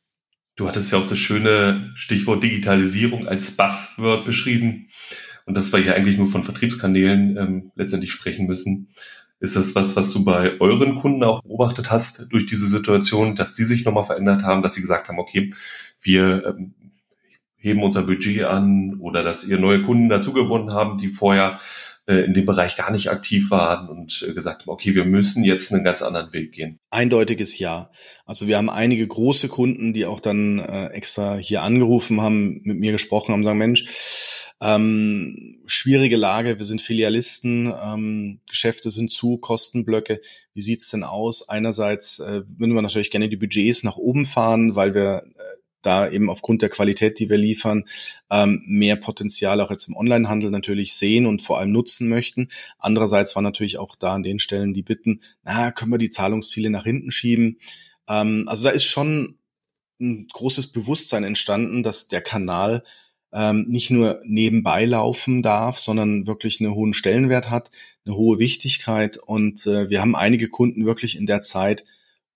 [0.59, 4.89] Du hattest ja auch das schöne Stichwort Digitalisierung als Buzzword beschrieben.
[5.45, 8.89] Und das wir hier eigentlich nur von Vertriebskanälen ähm, letztendlich sprechen müssen.
[9.39, 13.53] Ist das was, was du bei euren Kunden auch beobachtet hast durch diese Situation, dass
[13.53, 15.53] die sich nochmal verändert haben, dass sie gesagt haben, okay,
[16.01, 16.73] wir ähm,
[17.55, 21.57] heben unser Budget an oder dass ihr neue Kunden dazugewonnen haben, die vorher
[22.17, 25.71] in dem Bereich gar nicht aktiv waren und äh, gesagt haben, okay, wir müssen jetzt
[25.71, 26.79] einen ganz anderen Weg gehen?
[26.91, 27.91] Eindeutiges Ja.
[28.25, 32.77] Also wir haben einige große Kunden, die auch dann äh, extra hier angerufen haben, mit
[32.77, 33.85] mir gesprochen haben, sagen, Mensch,
[34.61, 40.19] ähm, schwierige Lage, wir sind Filialisten, ähm, Geschäfte sind zu, Kostenblöcke.
[40.53, 41.47] Wie sieht's denn aus?
[41.47, 45.38] Einerseits äh, würden wir natürlich gerne die Budgets nach oben fahren, weil wir äh,
[45.81, 47.85] da eben aufgrund der Qualität, die wir liefern,
[48.29, 52.49] ähm, mehr Potenzial auch jetzt im Onlinehandel natürlich sehen und vor allem nutzen möchten.
[52.77, 56.69] Andererseits war natürlich auch da an den Stellen die Bitten, na, können wir die Zahlungsziele
[56.69, 57.59] nach hinten schieben?
[58.09, 59.37] Ähm, also da ist schon
[60.01, 62.83] ein großes Bewusstsein entstanden, dass der Kanal
[63.31, 67.69] ähm, nicht nur nebenbei laufen darf, sondern wirklich einen hohen Stellenwert hat,
[68.05, 69.17] eine hohe Wichtigkeit.
[69.17, 71.85] Und äh, wir haben einige Kunden wirklich in der Zeit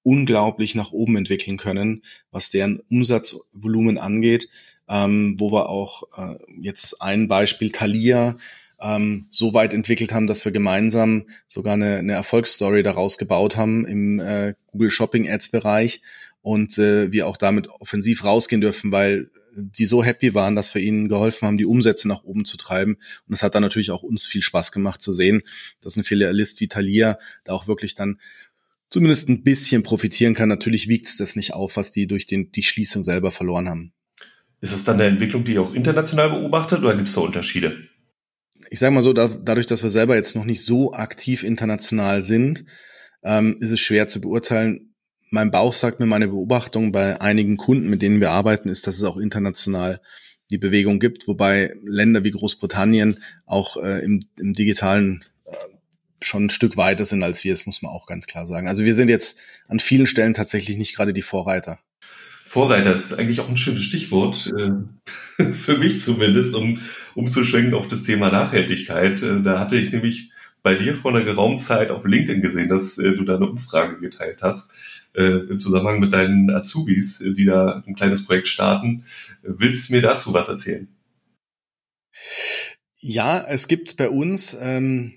[0.03, 4.47] unglaublich nach oben entwickeln können, was deren Umsatzvolumen angeht,
[4.89, 8.35] ähm, wo wir auch äh, jetzt ein Beispiel Thalia
[8.81, 13.85] ähm, so weit entwickelt haben, dass wir gemeinsam sogar eine, eine Erfolgsstory daraus gebaut haben
[13.85, 16.01] im äh, Google Shopping Ads Bereich
[16.41, 20.81] und äh, wir auch damit offensiv rausgehen dürfen, weil die so happy waren, dass wir
[20.81, 22.97] ihnen geholfen haben, die Umsätze nach oben zu treiben.
[23.27, 25.43] Und es hat dann natürlich auch uns viel Spaß gemacht zu sehen,
[25.81, 28.19] dass ein Filialist wie Thalia da auch wirklich dann
[28.93, 30.49] zumindest ein bisschen profitieren kann.
[30.49, 33.91] Natürlich wiegt es das nicht auf, was die durch den, die Schließung selber verloren haben.
[34.61, 37.75] Ist es dann eine Entwicklung, die ihr auch international beobachtet oder gibt es da Unterschiede?
[38.69, 42.21] Ich sage mal so, da, dadurch, dass wir selber jetzt noch nicht so aktiv international
[42.21, 42.65] sind,
[43.23, 44.93] ähm, ist es schwer zu beurteilen,
[45.31, 48.97] mein Bauch sagt mir, meine Beobachtung bei einigen Kunden, mit denen wir arbeiten, ist, dass
[48.97, 50.01] es auch international
[50.51, 55.23] die Bewegung gibt, wobei Länder wie Großbritannien auch äh, im, im digitalen
[56.25, 58.67] schon ein Stück weiter sind als wir, das muss man auch ganz klar sagen.
[58.67, 61.79] Also wir sind jetzt an vielen Stellen tatsächlich nicht gerade die Vorreiter.
[62.45, 66.79] Vorreiter ist eigentlich auch ein schönes Stichwort, äh, für mich zumindest, um
[67.15, 69.21] umzuschwenken auf das Thema Nachhaltigkeit.
[69.23, 70.31] Äh, da hatte ich nämlich
[70.61, 73.99] bei dir vor einer geraumen Zeit auf LinkedIn gesehen, dass äh, du da eine Umfrage
[73.99, 74.71] geteilt hast
[75.15, 79.03] äh, im Zusammenhang mit deinen Azubis, die da ein kleines Projekt starten.
[79.41, 80.87] Willst du mir dazu was erzählen?
[82.99, 85.13] Ja, es gibt bei uns ähm,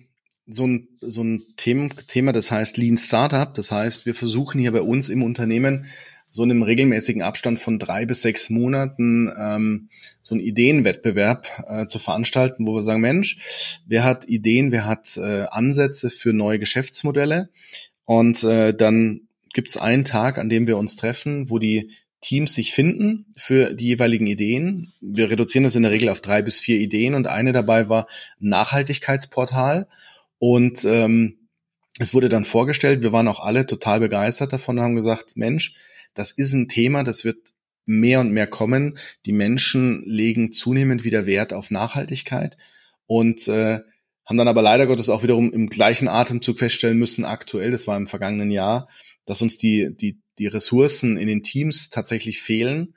[0.46, 3.52] so ein, so ein Thema, das heißt Lean Startup.
[3.52, 5.86] Das heißt, wir versuchen hier bei uns im Unternehmen
[6.28, 9.88] so in einem regelmäßigen Abstand von drei bis sechs Monaten ähm,
[10.20, 15.16] so einen Ideenwettbewerb äh, zu veranstalten, wo wir sagen, Mensch, wer hat Ideen, wer hat
[15.16, 17.48] äh, Ansätze für neue Geschäftsmodelle?
[18.04, 19.22] Und äh, dann
[19.54, 23.74] gibt es einen Tag, an dem wir uns treffen, wo die Teams sich finden für
[23.74, 24.92] die jeweiligen Ideen.
[25.00, 28.06] Wir reduzieren das in der Regel auf drei bis vier Ideen und eine dabei war
[28.40, 29.86] Nachhaltigkeitsportal.
[30.38, 31.48] Und ähm,
[31.98, 35.76] es wurde dann vorgestellt, wir waren auch alle total begeistert davon und haben gesagt, Mensch,
[36.14, 37.38] das ist ein Thema, das wird
[37.86, 38.98] mehr und mehr kommen.
[39.24, 42.56] Die Menschen legen zunehmend wieder Wert auf Nachhaltigkeit
[43.06, 43.80] und äh,
[44.26, 47.96] haben dann aber leider Gottes auch wiederum im gleichen Atemzug feststellen müssen, aktuell, das war
[47.96, 48.88] im vergangenen Jahr,
[49.24, 52.94] dass uns die, die, die Ressourcen in den Teams tatsächlich fehlen,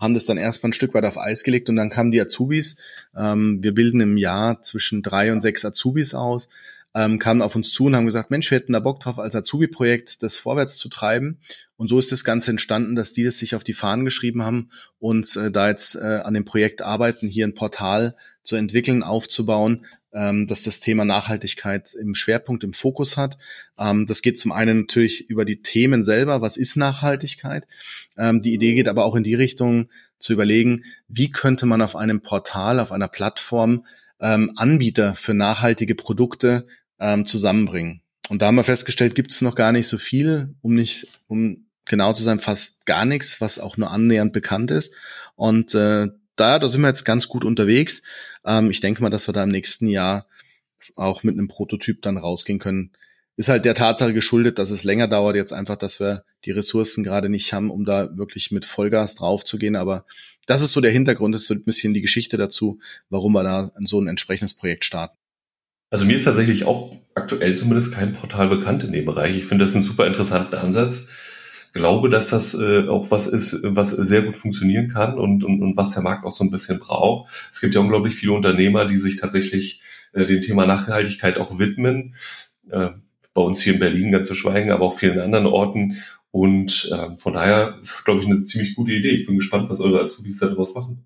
[0.00, 2.76] haben das dann erstmal ein Stück weit auf Eis gelegt und dann kamen die Azubis.
[3.16, 6.48] Ähm, wir bilden im Jahr zwischen drei und sechs Azubis aus,
[6.94, 9.34] ähm, kamen auf uns zu und haben gesagt, Mensch, wir hätten da Bock drauf, als
[9.34, 11.40] Azubi-Projekt das vorwärts zu treiben.
[11.76, 14.70] Und so ist das Ganze entstanden, dass die das sich auf die Fahnen geschrieben haben
[14.98, 19.86] und äh, da jetzt äh, an dem Projekt arbeiten, hier ein Portal zu entwickeln, aufzubauen,
[20.12, 23.38] ähm, dass das Thema Nachhaltigkeit im Schwerpunkt, im Fokus hat.
[23.78, 27.66] Ähm, das geht zum einen natürlich über die Themen selber, was ist Nachhaltigkeit.
[28.18, 31.96] Ähm, die Idee geht aber auch in die Richtung zu überlegen, wie könnte man auf
[31.96, 33.84] einem Portal, auf einer Plattform
[34.20, 36.66] ähm, Anbieter für nachhaltige Produkte
[37.02, 38.00] ähm, zusammenbringen.
[38.28, 41.66] Und da haben wir festgestellt, gibt es noch gar nicht so viel, um nicht, um
[41.84, 44.94] genau zu sein, fast gar nichts, was auch nur annähernd bekannt ist.
[45.34, 48.02] Und äh, da, da sind wir jetzt ganz gut unterwegs.
[48.46, 50.26] Ähm, ich denke mal, dass wir da im nächsten Jahr
[50.94, 52.92] auch mit einem Prototyp dann rausgehen können.
[53.36, 57.02] Ist halt der Tatsache geschuldet, dass es länger dauert, jetzt einfach, dass wir die Ressourcen
[57.02, 59.74] gerade nicht haben, um da wirklich mit Vollgas drauf zu gehen.
[59.74, 60.04] Aber
[60.46, 62.78] das ist so der Hintergrund, das ist so ein bisschen die Geschichte dazu,
[63.10, 65.16] warum wir da so ein entsprechendes Projekt starten.
[65.92, 69.36] Also mir ist tatsächlich auch aktuell zumindest kein Portal bekannt in dem Bereich.
[69.36, 71.08] Ich finde das einen super interessanten Ansatz.
[71.74, 75.76] Glaube, dass das äh, auch was ist, was sehr gut funktionieren kann und, und, und
[75.76, 77.30] was der Markt auch so ein bisschen braucht.
[77.52, 79.82] Es gibt ja unglaublich viele Unternehmer, die sich tatsächlich
[80.14, 82.14] äh, dem Thema Nachhaltigkeit auch widmen.
[82.70, 82.88] Äh,
[83.34, 85.98] bei uns hier in Berlin ganz zu schweigen, aber auch vielen anderen Orten.
[86.30, 89.10] Und äh, von daher ist es, glaube ich, eine ziemlich gute Idee.
[89.10, 91.04] Ich bin gespannt, was eure Azubis daraus machen.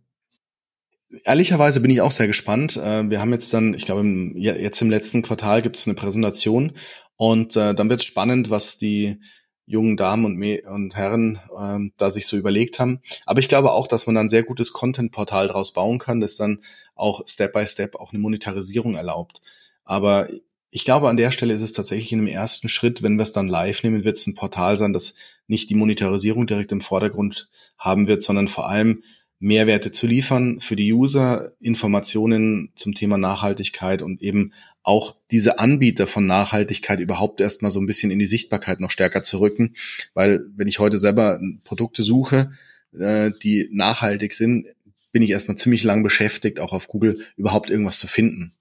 [1.25, 2.77] Ehrlicherweise bin ich auch sehr gespannt.
[2.77, 6.73] Äh, wir haben jetzt dann, ich glaube, jetzt im letzten Quartal gibt es eine Präsentation
[7.17, 9.21] und äh, dann wird es spannend, was die
[9.67, 10.25] jungen Damen
[10.65, 13.01] und, Herren ähm, da sich so überlegt haben.
[13.25, 16.61] Aber ich glaube auch, dass man ein sehr gutes Content-Portal daraus bauen kann, das dann
[16.95, 19.43] auch Step by Step auch eine Monetarisierung erlaubt.
[19.85, 20.29] Aber
[20.71, 23.33] ich glaube, an der Stelle ist es tatsächlich in dem ersten Schritt, wenn wir es
[23.33, 25.15] dann live nehmen, wird es ein Portal sein, das
[25.49, 29.03] nicht die Monetarisierung direkt im Vordergrund haben wird, sondern vor allem
[29.39, 36.07] Mehrwerte zu liefern für die User, Informationen zum Thema Nachhaltigkeit und eben auch diese Anbieter
[36.07, 39.75] von Nachhaltigkeit überhaupt erstmal so ein bisschen in die Sichtbarkeit noch stärker zu rücken.
[40.15, 42.53] Weil wenn ich heute selber Produkte suche,
[42.99, 44.67] äh, die nachhaltig sind,
[45.13, 48.55] bin ich erstmal ziemlich lang beschäftigt, auch auf Google überhaupt irgendwas zu finden.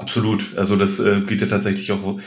[0.00, 0.56] Absolut.
[0.56, 2.20] Also das äh, geht ja tatsächlich auch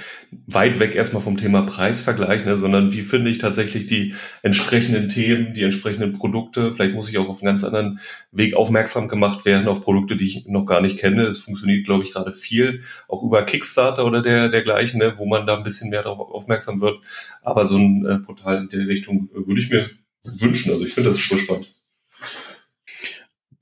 [0.45, 5.53] weit weg erstmal vom Thema Preisvergleich, ne, sondern wie finde ich tatsächlich die entsprechenden Themen,
[5.53, 6.73] die entsprechenden Produkte.
[6.73, 8.01] Vielleicht muss ich auch auf einen ganz anderen
[8.33, 11.23] Weg aufmerksam gemacht werden, auf Produkte, die ich noch gar nicht kenne.
[11.23, 15.47] Es funktioniert, glaube ich, gerade viel, auch über Kickstarter oder der dergleichen, ne, wo man
[15.47, 17.01] da ein bisschen mehr darauf aufmerksam wird.
[17.41, 19.89] Aber so ein äh, Portal in der Richtung äh, würde ich mir
[20.25, 20.73] wünschen.
[20.73, 21.80] Also ich finde das super spannend.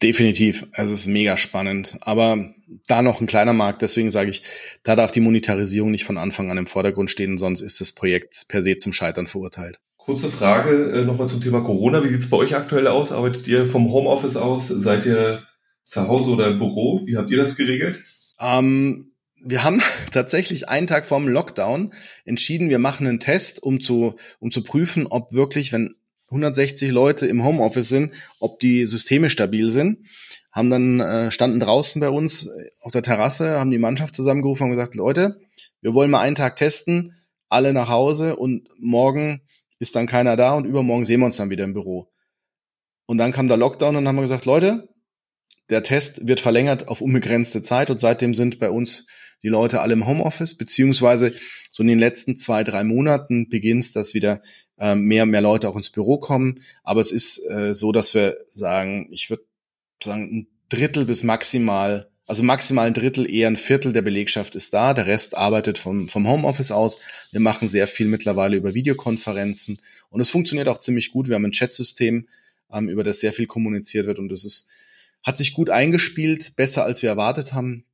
[0.01, 0.65] Definitiv.
[0.73, 1.97] Also es ist mega spannend.
[2.01, 2.53] Aber
[2.88, 4.43] da noch ein kleiner Markt, deswegen sage ich,
[4.83, 8.45] da darf die Monetarisierung nicht von Anfang an im Vordergrund stehen, sonst ist das Projekt
[8.47, 9.79] per se zum Scheitern verurteilt.
[9.97, 12.03] Kurze Frage äh, nochmal zum Thema Corona.
[12.03, 13.12] Wie sieht's bei euch aktuell aus?
[13.12, 14.69] Arbeitet ihr vom Homeoffice aus?
[14.69, 15.43] Seid ihr
[15.83, 17.05] zu Hause oder im Büro?
[17.05, 18.03] Wie habt ihr das geregelt?
[18.39, 19.12] Ähm,
[19.43, 19.81] wir haben
[20.12, 21.91] tatsächlich einen Tag vorm Lockdown
[22.25, 25.95] entschieden, wir machen einen Test, um zu, um zu prüfen, ob wirklich, wenn
[26.32, 30.06] 160 Leute im Homeoffice sind, ob die Systeme stabil sind.
[30.52, 34.65] Haben dann äh, standen draußen bei uns äh, auf der Terrasse, haben die Mannschaft zusammengerufen
[34.65, 35.39] und gesagt, Leute,
[35.82, 37.13] wir wollen mal einen Tag testen,
[37.50, 39.42] alle nach Hause und morgen
[39.80, 42.12] ist dann keiner da und übermorgen sehen wir uns dann wieder im Büro.
[43.06, 44.89] Und dann kam der Lockdown und haben wir gesagt, Leute,
[45.70, 49.08] der Test wird verlängert auf unbegrenzte Zeit und seitdem sind bei uns
[49.42, 51.34] die Leute alle im Homeoffice, beziehungsweise
[51.69, 54.41] so in den letzten zwei, drei Monaten beginnt dass wieder
[54.77, 56.62] äh, mehr und mehr Leute auch ins Büro kommen.
[56.84, 59.43] Aber es ist äh, so, dass wir sagen, ich würde
[60.03, 64.73] sagen, ein Drittel bis maximal, also maximal ein Drittel, eher ein Viertel der Belegschaft ist
[64.73, 64.94] da.
[64.94, 67.00] Der Rest arbeitet vom, vom Homeoffice aus.
[67.31, 69.79] Wir machen sehr viel mittlerweile über Videokonferenzen
[70.10, 71.27] und es funktioniert auch ziemlich gut.
[71.27, 72.27] Wir haben ein Chatsystem,
[72.71, 74.67] ähm, über das sehr viel kommuniziert wird und es ist
[75.23, 77.85] hat sich gut eingespielt, besser als wir erwartet haben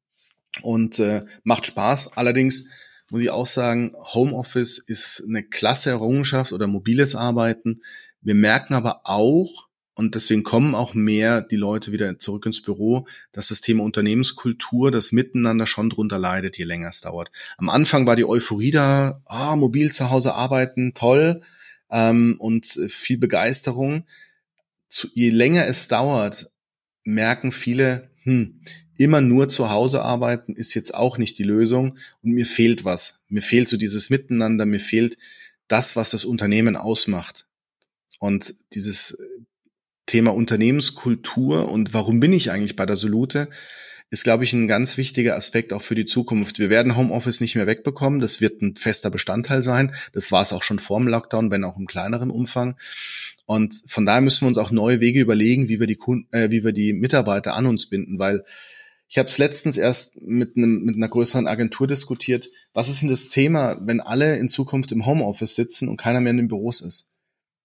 [0.62, 2.12] und äh, macht Spaß.
[2.16, 2.68] Allerdings
[3.10, 7.82] muss ich auch sagen, Homeoffice ist eine klasse Errungenschaft oder mobiles Arbeiten.
[8.22, 13.08] Wir merken aber auch, und deswegen kommen auch mehr die Leute wieder zurück ins Büro,
[13.32, 17.32] dass das Thema Unternehmenskultur, das Miteinander schon drunter leidet, je länger es dauert.
[17.58, 21.42] Am Anfang war die Euphorie da, ah, mobil zu Hause arbeiten, toll,
[21.92, 24.06] ähm, und viel Begeisterung.
[24.90, 26.52] Zu, je länger es dauert,
[27.06, 28.60] merken viele, hm,
[28.98, 33.22] immer nur zu Hause arbeiten ist jetzt auch nicht die Lösung und mir fehlt was.
[33.30, 35.18] Mir fehlt so dieses Miteinander, mir fehlt
[35.68, 37.46] das, was das Unternehmen ausmacht.
[38.20, 39.18] Und dieses
[40.06, 43.50] Thema Unternehmenskultur und warum bin ich eigentlich bei der Solute,
[44.12, 46.60] ist, glaube ich, ein ganz wichtiger Aspekt auch für die Zukunft.
[46.60, 48.20] Wir werden Homeoffice nicht mehr wegbekommen.
[48.20, 49.96] Das wird ein fester Bestandteil sein.
[50.14, 52.76] Das war es auch schon vor dem Lockdown, wenn auch im kleineren Umfang.
[53.46, 56.50] Und von daher müssen wir uns auch neue Wege überlegen, wie wir die Kunden, äh,
[56.52, 58.44] wie wir die Mitarbeiter an uns binden, weil
[59.08, 62.50] ich habe es letztens erst mit, einem, mit einer größeren Agentur diskutiert.
[62.74, 66.32] Was ist denn das Thema, wenn alle in Zukunft im Homeoffice sitzen und keiner mehr
[66.32, 67.10] in den Büros ist?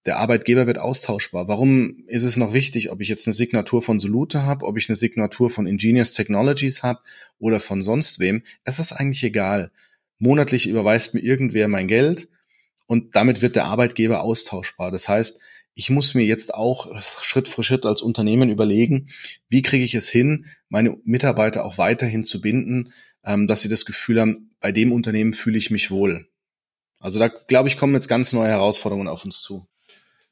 [0.06, 1.48] der Arbeitgeber wird austauschbar.
[1.48, 4.88] Warum ist es noch wichtig, ob ich jetzt eine Signatur von Solute habe, ob ich
[4.88, 7.00] eine Signatur von Ingenious Technologies habe
[7.38, 8.42] oder von sonst wem?
[8.64, 9.70] Es ist eigentlich egal.
[10.18, 12.28] Monatlich überweist mir irgendwer mein Geld
[12.86, 14.90] und damit wird der Arbeitgeber austauschbar.
[14.90, 15.38] Das heißt,
[15.74, 19.08] ich muss mir jetzt auch Schritt für Schritt als Unternehmen überlegen,
[19.48, 22.92] wie kriege ich es hin, meine Mitarbeiter auch weiterhin zu binden,
[23.24, 26.26] ähm, dass sie das Gefühl haben, bei dem Unternehmen fühle ich mich wohl.
[26.98, 29.66] Also da glaube ich, kommen jetzt ganz neue Herausforderungen auf uns zu.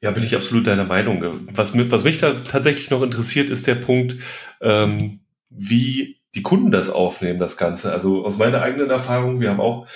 [0.01, 1.47] Ja, bin ich absolut deiner Meinung.
[1.53, 4.17] Was, was mich da tatsächlich noch interessiert, ist der Punkt,
[4.61, 5.19] ähm,
[5.49, 7.91] wie die Kunden das aufnehmen, das Ganze.
[7.91, 9.87] Also aus meiner eigenen Erfahrung, wir haben auch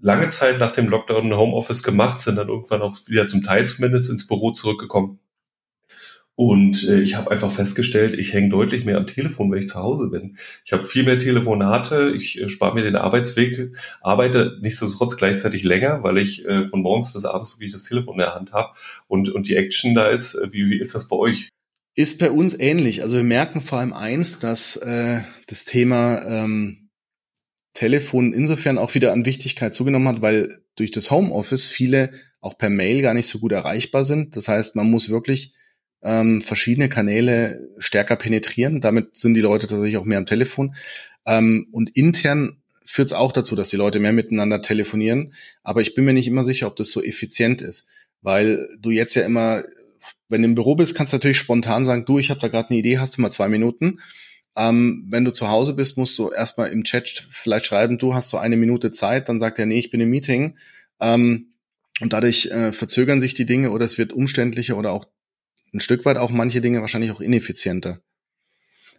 [0.00, 4.10] lange Zeit nach dem Lockdown Homeoffice gemacht, sind dann irgendwann auch wieder zum Teil zumindest
[4.10, 5.18] ins Büro zurückgekommen.
[6.38, 9.80] Und äh, ich habe einfach festgestellt, ich hänge deutlich mehr am Telefon, wenn ich zu
[9.80, 10.36] Hause bin.
[10.64, 16.04] Ich habe viel mehr Telefonate, ich äh, spare mir den Arbeitsweg, arbeite nichtsdestotrotz gleichzeitig länger,
[16.04, 18.72] weil ich äh, von morgens bis abends wirklich das Telefon in der Hand habe
[19.08, 20.36] und, und die Action da ist.
[20.36, 21.48] Äh, wie, wie ist das bei euch?
[21.96, 23.02] Ist bei uns ähnlich.
[23.02, 26.87] Also wir merken vor allem eins, dass äh, das Thema ähm,
[27.74, 32.10] Telefon insofern auch wieder an Wichtigkeit zugenommen hat, weil durch das Homeoffice viele
[32.40, 34.36] auch per Mail gar nicht so gut erreichbar sind.
[34.36, 35.52] Das heißt, man muss wirklich
[36.02, 38.80] ähm, verschiedene Kanäle stärker penetrieren.
[38.80, 40.74] Damit sind die Leute tatsächlich auch mehr am Telefon.
[41.26, 45.34] Ähm, und intern führt es auch dazu, dass die Leute mehr miteinander telefonieren.
[45.62, 47.86] Aber ich bin mir nicht immer sicher, ob das so effizient ist,
[48.22, 49.62] weil du jetzt ja immer,
[50.28, 52.70] wenn du im Büro bist, kannst du natürlich spontan sagen, du, ich habe da gerade
[52.70, 54.00] eine Idee, hast du mal zwei Minuten.
[54.58, 58.30] Ähm, wenn du zu Hause bist, musst du erstmal im Chat vielleicht schreiben, du hast
[58.30, 60.58] so eine Minute Zeit, dann sagt er, nee, ich bin im Meeting.
[61.00, 61.54] Ähm,
[62.00, 65.06] und dadurch äh, verzögern sich die Dinge oder es wird umständlicher oder auch
[65.72, 68.00] ein Stück weit auch manche Dinge wahrscheinlich auch ineffizienter.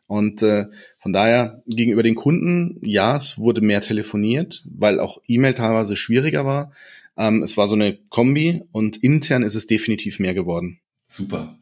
[0.07, 0.65] Und äh,
[0.99, 6.45] von daher gegenüber den Kunden, ja, es wurde mehr telefoniert, weil auch E-Mail teilweise schwieriger
[6.45, 6.71] war.
[7.17, 10.79] Ähm, es war so eine Kombi und intern ist es definitiv mehr geworden.
[11.05, 11.59] Super.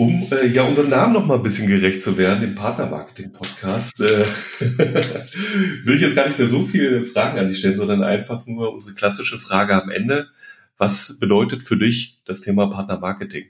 [0.00, 4.24] Um äh, ja unserem Namen noch mal ein bisschen gerecht zu werden, dem Partnermarketing-Podcast, äh,
[4.60, 8.72] will ich jetzt gar nicht mehr so viele Fragen an dich stellen, sondern einfach nur
[8.72, 10.28] unsere klassische Frage am Ende.
[10.76, 13.46] Was bedeutet für dich das Thema Partnermarketing?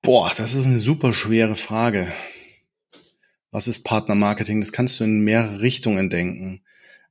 [0.00, 2.10] Boah, das ist eine super schwere Frage.
[3.50, 4.60] Was ist Partnermarketing?
[4.60, 6.62] Das kannst du in mehrere Richtungen denken.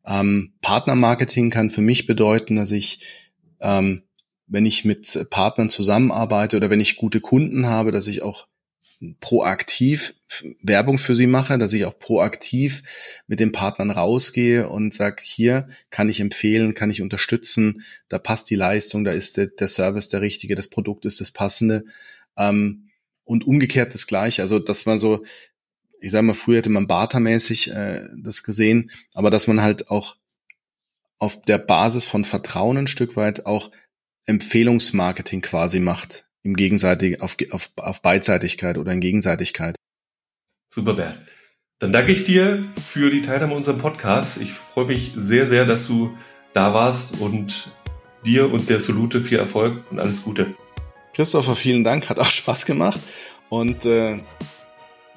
[0.07, 3.29] Ähm, Partnermarketing kann für mich bedeuten, dass ich,
[3.61, 4.01] ähm,
[4.47, 8.47] wenn ich mit Partnern zusammenarbeite oder wenn ich gute Kunden habe, dass ich auch
[9.19, 10.15] proaktiv
[10.61, 12.83] Werbung für sie mache, dass ich auch proaktiv
[13.27, 18.49] mit den Partnern rausgehe und sage, hier kann ich empfehlen, kann ich unterstützen, da passt
[18.49, 21.85] die Leistung, da ist der, der Service der richtige, das Produkt ist das passende.
[22.37, 22.89] Ähm,
[23.25, 24.41] und umgekehrt das gleiche.
[24.41, 25.25] Also, dass man so,
[25.99, 30.15] ich sag mal, früher hätte man bartermäßig äh, das gesehen, aber dass man halt auch
[31.17, 33.71] auf der Basis von Vertrauen ein Stück weit auch
[34.25, 39.75] Empfehlungsmarketing quasi macht, im Gegenseitig, auf, auf, auf Beidseitigkeit oder in Gegenseitigkeit.
[40.67, 41.17] Super, Bert.
[41.79, 44.39] Dann danke ich dir für die Teilnahme an unserem Podcast.
[44.39, 46.15] Ich freue mich sehr, sehr, dass du
[46.53, 47.71] da warst und
[48.25, 50.55] dir und der Solute viel Erfolg und alles Gute.
[51.13, 52.99] Christopher, vielen Dank, hat auch Spaß gemacht
[53.49, 54.19] und äh,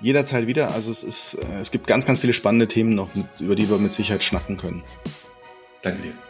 [0.01, 0.73] jederzeit wieder.
[0.73, 3.69] Also es ist, äh, es gibt ganz, ganz viele spannende Themen noch, mit, über die
[3.69, 4.83] wir mit Sicherheit schnacken können.
[5.83, 6.28] Danke dir.